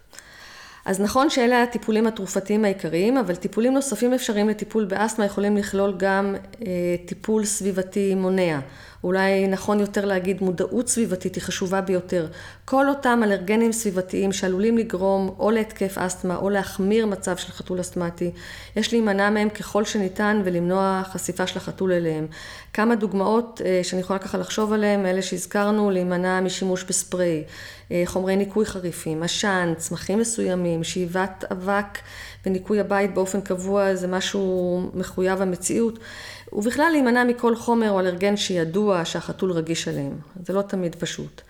אז 0.86 1.02
נכון 1.02 1.30
שאלה 1.30 1.64
הטיפולים 1.64 2.08
התרופתיים 2.08 2.66
העיקריים, 2.66 3.18
אבל 3.18 3.36
טיפולים 3.36 3.74
נוספים 3.74 4.14
אפשריים 4.14 4.50
לטיפול 4.50 4.86
באסתמה 4.86 5.26
יכולים 5.26 5.58
לכלול 5.58 5.94
גם 5.98 6.36
אה, 6.62 6.96
טיפול 7.06 7.46
סביבתי 7.46 8.16
מונע. 8.16 8.60
אולי 9.04 9.48
נכון 9.48 9.80
יותר 9.80 10.06
להגיד 10.06 10.44
מודעות 10.44 10.88
סביבתית 10.88 11.36
היא 11.36 11.44
חשובה 11.44 11.82
ביותר. 11.82 12.28
כל 12.66 12.90
אותם 12.90 13.22
אלרגנים 13.24 13.72
סביבתיים 13.72 14.32
שעלולים 14.32 14.78
לגרום 14.78 15.36
או 15.40 15.52
להתקף 15.52 15.98
אסתמה 15.98 16.36
או 16.36 16.50
להחמיר 16.50 17.06
מצב 17.06 17.38
של 17.38 17.52
חתול 17.52 17.82
אסתמטי, 17.82 18.32
יש 18.76 18.94
להימנע 18.94 19.30
מהם 19.30 19.50
ככל 19.50 19.86
שניתן 19.86 20.42
ולמנוע 20.46 21.02
חשיפה 21.12 21.48
של 21.48 21.58
החתול 21.58 21.92
אליהם. 21.92 22.28
כמה 22.74 22.96
דוגמאות 22.96 23.62
אה, 23.66 23.80
שאני 23.84 24.02
יכולה 24.02 24.20
ככה 24.20 24.38
לחשוב 24.38 24.74
עליהם, 24.74 25.06
אלה 25.06 25.22
שהזכרנו, 25.22 25.92
להימנע 25.92 26.42
משימוש 26.42 26.84
בספרי, 26.84 27.44
אה, 27.92 28.04
חומרי 28.06 28.36
ניקוי 28.36 28.66
חריפים, 28.66 29.24
עשן, 29.24 29.74
צמחים 29.78 30.20
מסוימים, 30.20 30.84
שאיבת 30.84 31.44
אבק 31.52 31.98
וניקוי 32.46 32.80
הבית 32.80 33.14
באופן 33.14 33.42
קבוע 33.42 33.96
זה 33.96 34.08
משהו 34.08 34.82
מחויב 34.94 35.42
המציאות. 35.42 36.00
ובכלל 36.54 36.90
להימנע 36.92 37.24
מכל 37.24 37.56
חומר 37.56 37.92
או 37.92 38.00
אלרגן 38.00 38.38
שידוע 38.38 39.06
שהחתול 39.06 39.52
רגיש 39.52 39.88
עליהם. 39.88 40.16
זה 40.46 40.54
לא 40.54 40.62
תמיד 40.62 40.96
פשוט. 40.96 41.42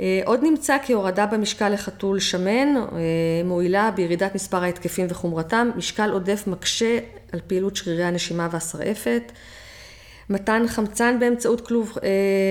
אה, 0.00 0.20
עוד 0.24 0.40
נמצא 0.42 0.76
כי 0.82 0.92
הורדה 0.92 1.26
במשקל 1.26 1.68
לחתול 1.68 2.20
שמן 2.20 2.76
אה, 2.76 2.84
מועילה 3.44 3.90
בירידת 3.90 4.34
מספר 4.34 4.62
ההתקפים 4.62 5.06
וחומרתם. 5.10 5.70
משקל 5.76 6.10
עודף 6.10 6.44
מקשה 6.46 6.98
על 7.32 7.40
פעילות 7.46 7.76
שרירי 7.76 8.04
הנשימה 8.04 8.48
והשרעפת. 8.52 9.32
מתן 10.30 10.62
חמצן 10.68 11.16
באמצעות 11.20 11.60
כלוב 11.60 11.92
אה, 12.02 12.08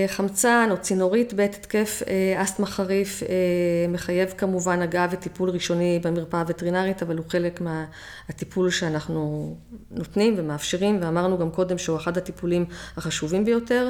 חמצן 0.07 0.69
או 0.71 0.77
צינורית 0.77 1.33
בעת 1.33 1.55
התקף 1.55 2.01
אה, 2.07 2.41
אסתמה 2.41 2.65
חריף 2.65 3.23
אה, 3.23 3.27
מחייב 3.89 4.33
כמובן 4.37 4.81
הגעה 4.81 5.07
וטיפול 5.11 5.49
ראשוני 5.49 5.99
במרפאה 6.03 6.39
הווטרינרית, 6.39 7.03
אבל 7.03 7.17
הוא 7.17 7.25
חלק 7.29 7.61
מהטיפול 7.61 8.69
שאנחנו 8.69 9.55
נותנים 9.91 10.33
ומאפשרים, 10.37 10.97
ואמרנו 11.01 11.37
גם 11.37 11.51
קודם 11.51 11.77
שהוא 11.77 11.97
אחד 11.97 12.17
הטיפולים 12.17 12.65
החשובים 12.97 13.45
ביותר. 13.45 13.89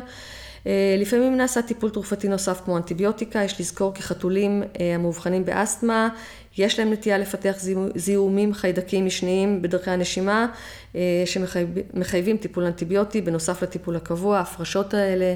לפעמים 0.98 1.38
נעשה 1.38 1.62
טיפול 1.62 1.90
תרופתי 1.90 2.28
נוסף 2.28 2.62
כמו 2.66 2.78
אנטיביוטיקה, 2.78 3.44
יש 3.44 3.60
לזכור 3.60 3.94
כי 3.94 4.04
חתולים 4.04 4.64
המאובחנים 4.96 5.46
באסתמה 5.46 6.10
יש 6.58 6.80
להם 6.80 6.94
נטייה 6.94 7.18
לפתח 7.18 7.56
זיהומים 7.96 8.54
חיידקים 8.54 9.06
משניים 9.06 9.62
בדרכי 9.62 9.92
הנשימה 9.92 10.48
אה, 10.96 11.24
שמחייבים 11.26 12.38
טיפול 12.38 12.64
אנטיביוטי 12.64 13.22
בנוסף 13.22 13.64
לטיפול 13.64 13.96
הקבוע, 13.96 14.38
ההפרשות 14.38 14.94
האלה, 14.94 15.34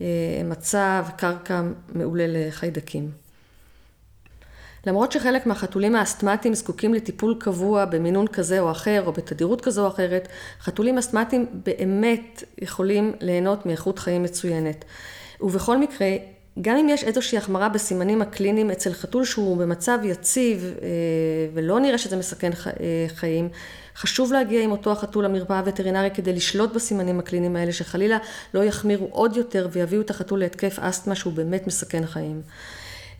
אה, 0.00 0.06
מצב, 0.44 1.04
קרקע 1.16 1.62
מעולה 1.94 2.24
לחיידקים. 2.28 3.10
למרות 4.86 5.12
שחלק 5.12 5.46
מהחתולים 5.46 5.94
האסתמטיים 5.94 6.54
זקוקים 6.54 6.94
לטיפול 6.94 7.36
קבוע 7.38 7.84
במינון 7.84 8.26
כזה 8.26 8.60
או 8.60 8.70
אחר 8.70 9.02
או 9.06 9.12
בתדירות 9.12 9.60
כזו 9.60 9.84
או 9.84 9.88
אחרת, 9.88 10.28
חתולים 10.60 10.98
אסתמטיים 10.98 11.46
באמת 11.52 12.44
יכולים 12.58 13.12
ליהנות 13.20 13.66
מאיכות 13.66 13.98
חיים 13.98 14.22
מצוינת. 14.22 14.84
ובכל 15.40 15.78
מקרה, 15.78 16.08
גם 16.60 16.76
אם 16.76 16.88
יש 16.88 17.04
איזושהי 17.04 17.38
החמרה 17.38 17.68
בסימנים 17.68 18.22
הקליניים 18.22 18.70
אצל 18.70 18.92
חתול 18.92 19.24
שהוא 19.24 19.56
במצב 19.56 19.98
יציב 20.04 20.74
אה, 20.82 20.88
ולא 21.54 21.80
נראה 21.80 21.98
שזה 21.98 22.16
מסכן 22.16 22.50
אה, 22.52 23.06
חיים, 23.08 23.48
חשוב 23.96 24.32
להגיע 24.32 24.62
עם 24.62 24.70
אותו 24.70 24.92
החתול 24.92 25.24
למרפאה 25.24 25.58
הווטרינרית 25.58 26.14
כדי 26.14 26.32
לשלוט 26.32 26.72
בסימנים 26.72 27.18
הקליניים 27.18 27.56
האלה, 27.56 27.72
שחלילה 27.72 28.18
לא 28.54 28.64
יחמירו 28.64 29.08
עוד 29.10 29.36
יותר 29.36 29.68
ויביאו 29.72 30.00
את 30.00 30.10
החתול 30.10 30.38
להתקף 30.38 30.78
אסתמה 30.78 31.14
שהוא 31.14 31.32
באמת 31.32 31.66
מסכן 31.66 32.06
חיים. 32.06 32.42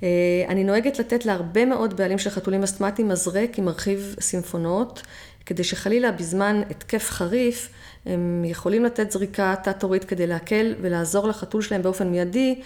אה, 0.03 0.09
אני 0.49 0.65
נוהגת 0.65 0.99
לתת 0.99 1.27
להרבה 1.27 1.65
מאוד 1.65 1.97
בעלים 1.97 2.19
של 2.19 2.31
חתולים 2.31 2.63
אסתמטיים 2.63 3.09
מזרק 3.09 3.59
עם 3.59 3.65
מרחיב 3.65 4.17
סימפונות, 4.21 5.03
כדי 5.47 5.65
שחלילה 5.65 6.13
בזמן 6.13 6.63
התקף 6.71 7.11
חריף 7.11 7.69
הם 8.07 8.45
יכולים 8.45 8.85
לתת 8.85 9.11
זריקה 9.11 9.55
תת-הורית 9.63 10.05
כדי 10.05 10.27
להקל 10.27 10.75
ולעזור 10.81 11.29
לחתול 11.29 11.63
שלהם 11.63 11.83
באופן 11.83 12.09
מיידי 12.09 12.61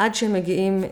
עד 0.00 0.14
שהם 0.14 0.32
מגיעים 0.32 0.84
אה, 0.84 0.88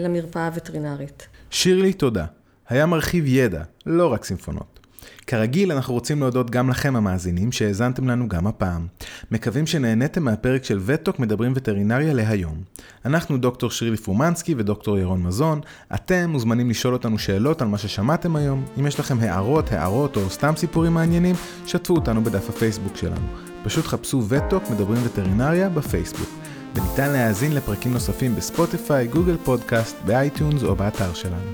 למרפאה 0.00 0.46
הווטרינרית. 0.46 1.26
שירלי, 1.50 1.92
תודה. 1.92 2.24
היה 2.68 2.86
מרחיב 2.86 3.24
ידע, 3.26 3.62
לא 3.86 4.12
רק 4.12 4.24
סימפונות. 4.24 4.80
כרגיל, 5.26 5.72
אנחנו 5.72 5.94
רוצים 5.94 6.20
להודות 6.20 6.50
גם 6.50 6.70
לכם 6.70 6.96
המאזינים 6.96 7.52
שהאזנתם 7.52 8.08
לנו 8.08 8.28
גם 8.28 8.46
הפעם. 8.46 8.86
מקווים 9.30 9.66
שנהניתם 9.66 10.22
מהפרק 10.22 10.64
של 10.64 10.78
וטוק 10.82 11.18
מדברים 11.18 11.52
וטרינריה 11.56 12.12
להיום. 12.12 12.62
אנחנו 13.04 13.38
דוקטור 13.38 13.70
שירלי 13.70 13.96
פומנסקי 13.96 14.54
ודוקטור 14.58 14.98
ירון 14.98 15.22
מזון. 15.22 15.60
אתם 15.94 16.30
מוזמנים 16.30 16.70
לשאול 16.70 16.94
אותנו 16.94 17.18
שאלות 17.18 17.62
על 17.62 17.68
מה 17.68 17.78
ששמעתם 17.78 18.36
היום. 18.36 18.64
אם 18.78 18.86
יש 18.86 19.00
לכם 19.00 19.20
הערות, 19.20 19.72
הערות 19.72 20.16
או 20.16 20.30
סתם 20.30 20.52
סיפורים 20.56 20.94
מעניינים, 20.94 21.34
שתפו 21.66 21.94
אותנו 21.94 22.24
בדף 22.24 22.48
הפייסבוק 22.48 22.96
שלנו. 22.96 23.26
פשוט 23.64 23.86
חפשו 23.86 24.22
Vet 24.28 24.46
Talk 24.46 24.70
מדברים 24.70 25.00
וטרינריה 25.04 25.68
בפייסבוק. 25.68 26.39
וניתן 26.74 27.12
להאזין 27.12 27.54
לפרקים 27.54 27.92
נוספים 27.92 28.36
בספוטיפיי, 28.36 29.06
גוגל 29.06 29.36
פודקאסט, 29.44 29.96
באייטיונס 30.06 30.62
או 30.62 30.76
באתר 30.76 31.14
שלנו. 31.14 31.52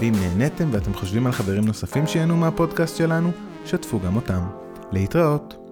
ואם 0.00 0.12
נהניתם 0.20 0.68
ואתם 0.72 0.94
חושבים 0.94 1.26
על 1.26 1.32
חברים 1.32 1.64
נוספים 1.64 2.06
שיהנו 2.06 2.36
מהפודקאסט 2.36 2.96
שלנו, 2.96 3.30
שתפו 3.64 4.00
גם 4.00 4.16
אותם. 4.16 4.40
להתראות. 4.92 5.67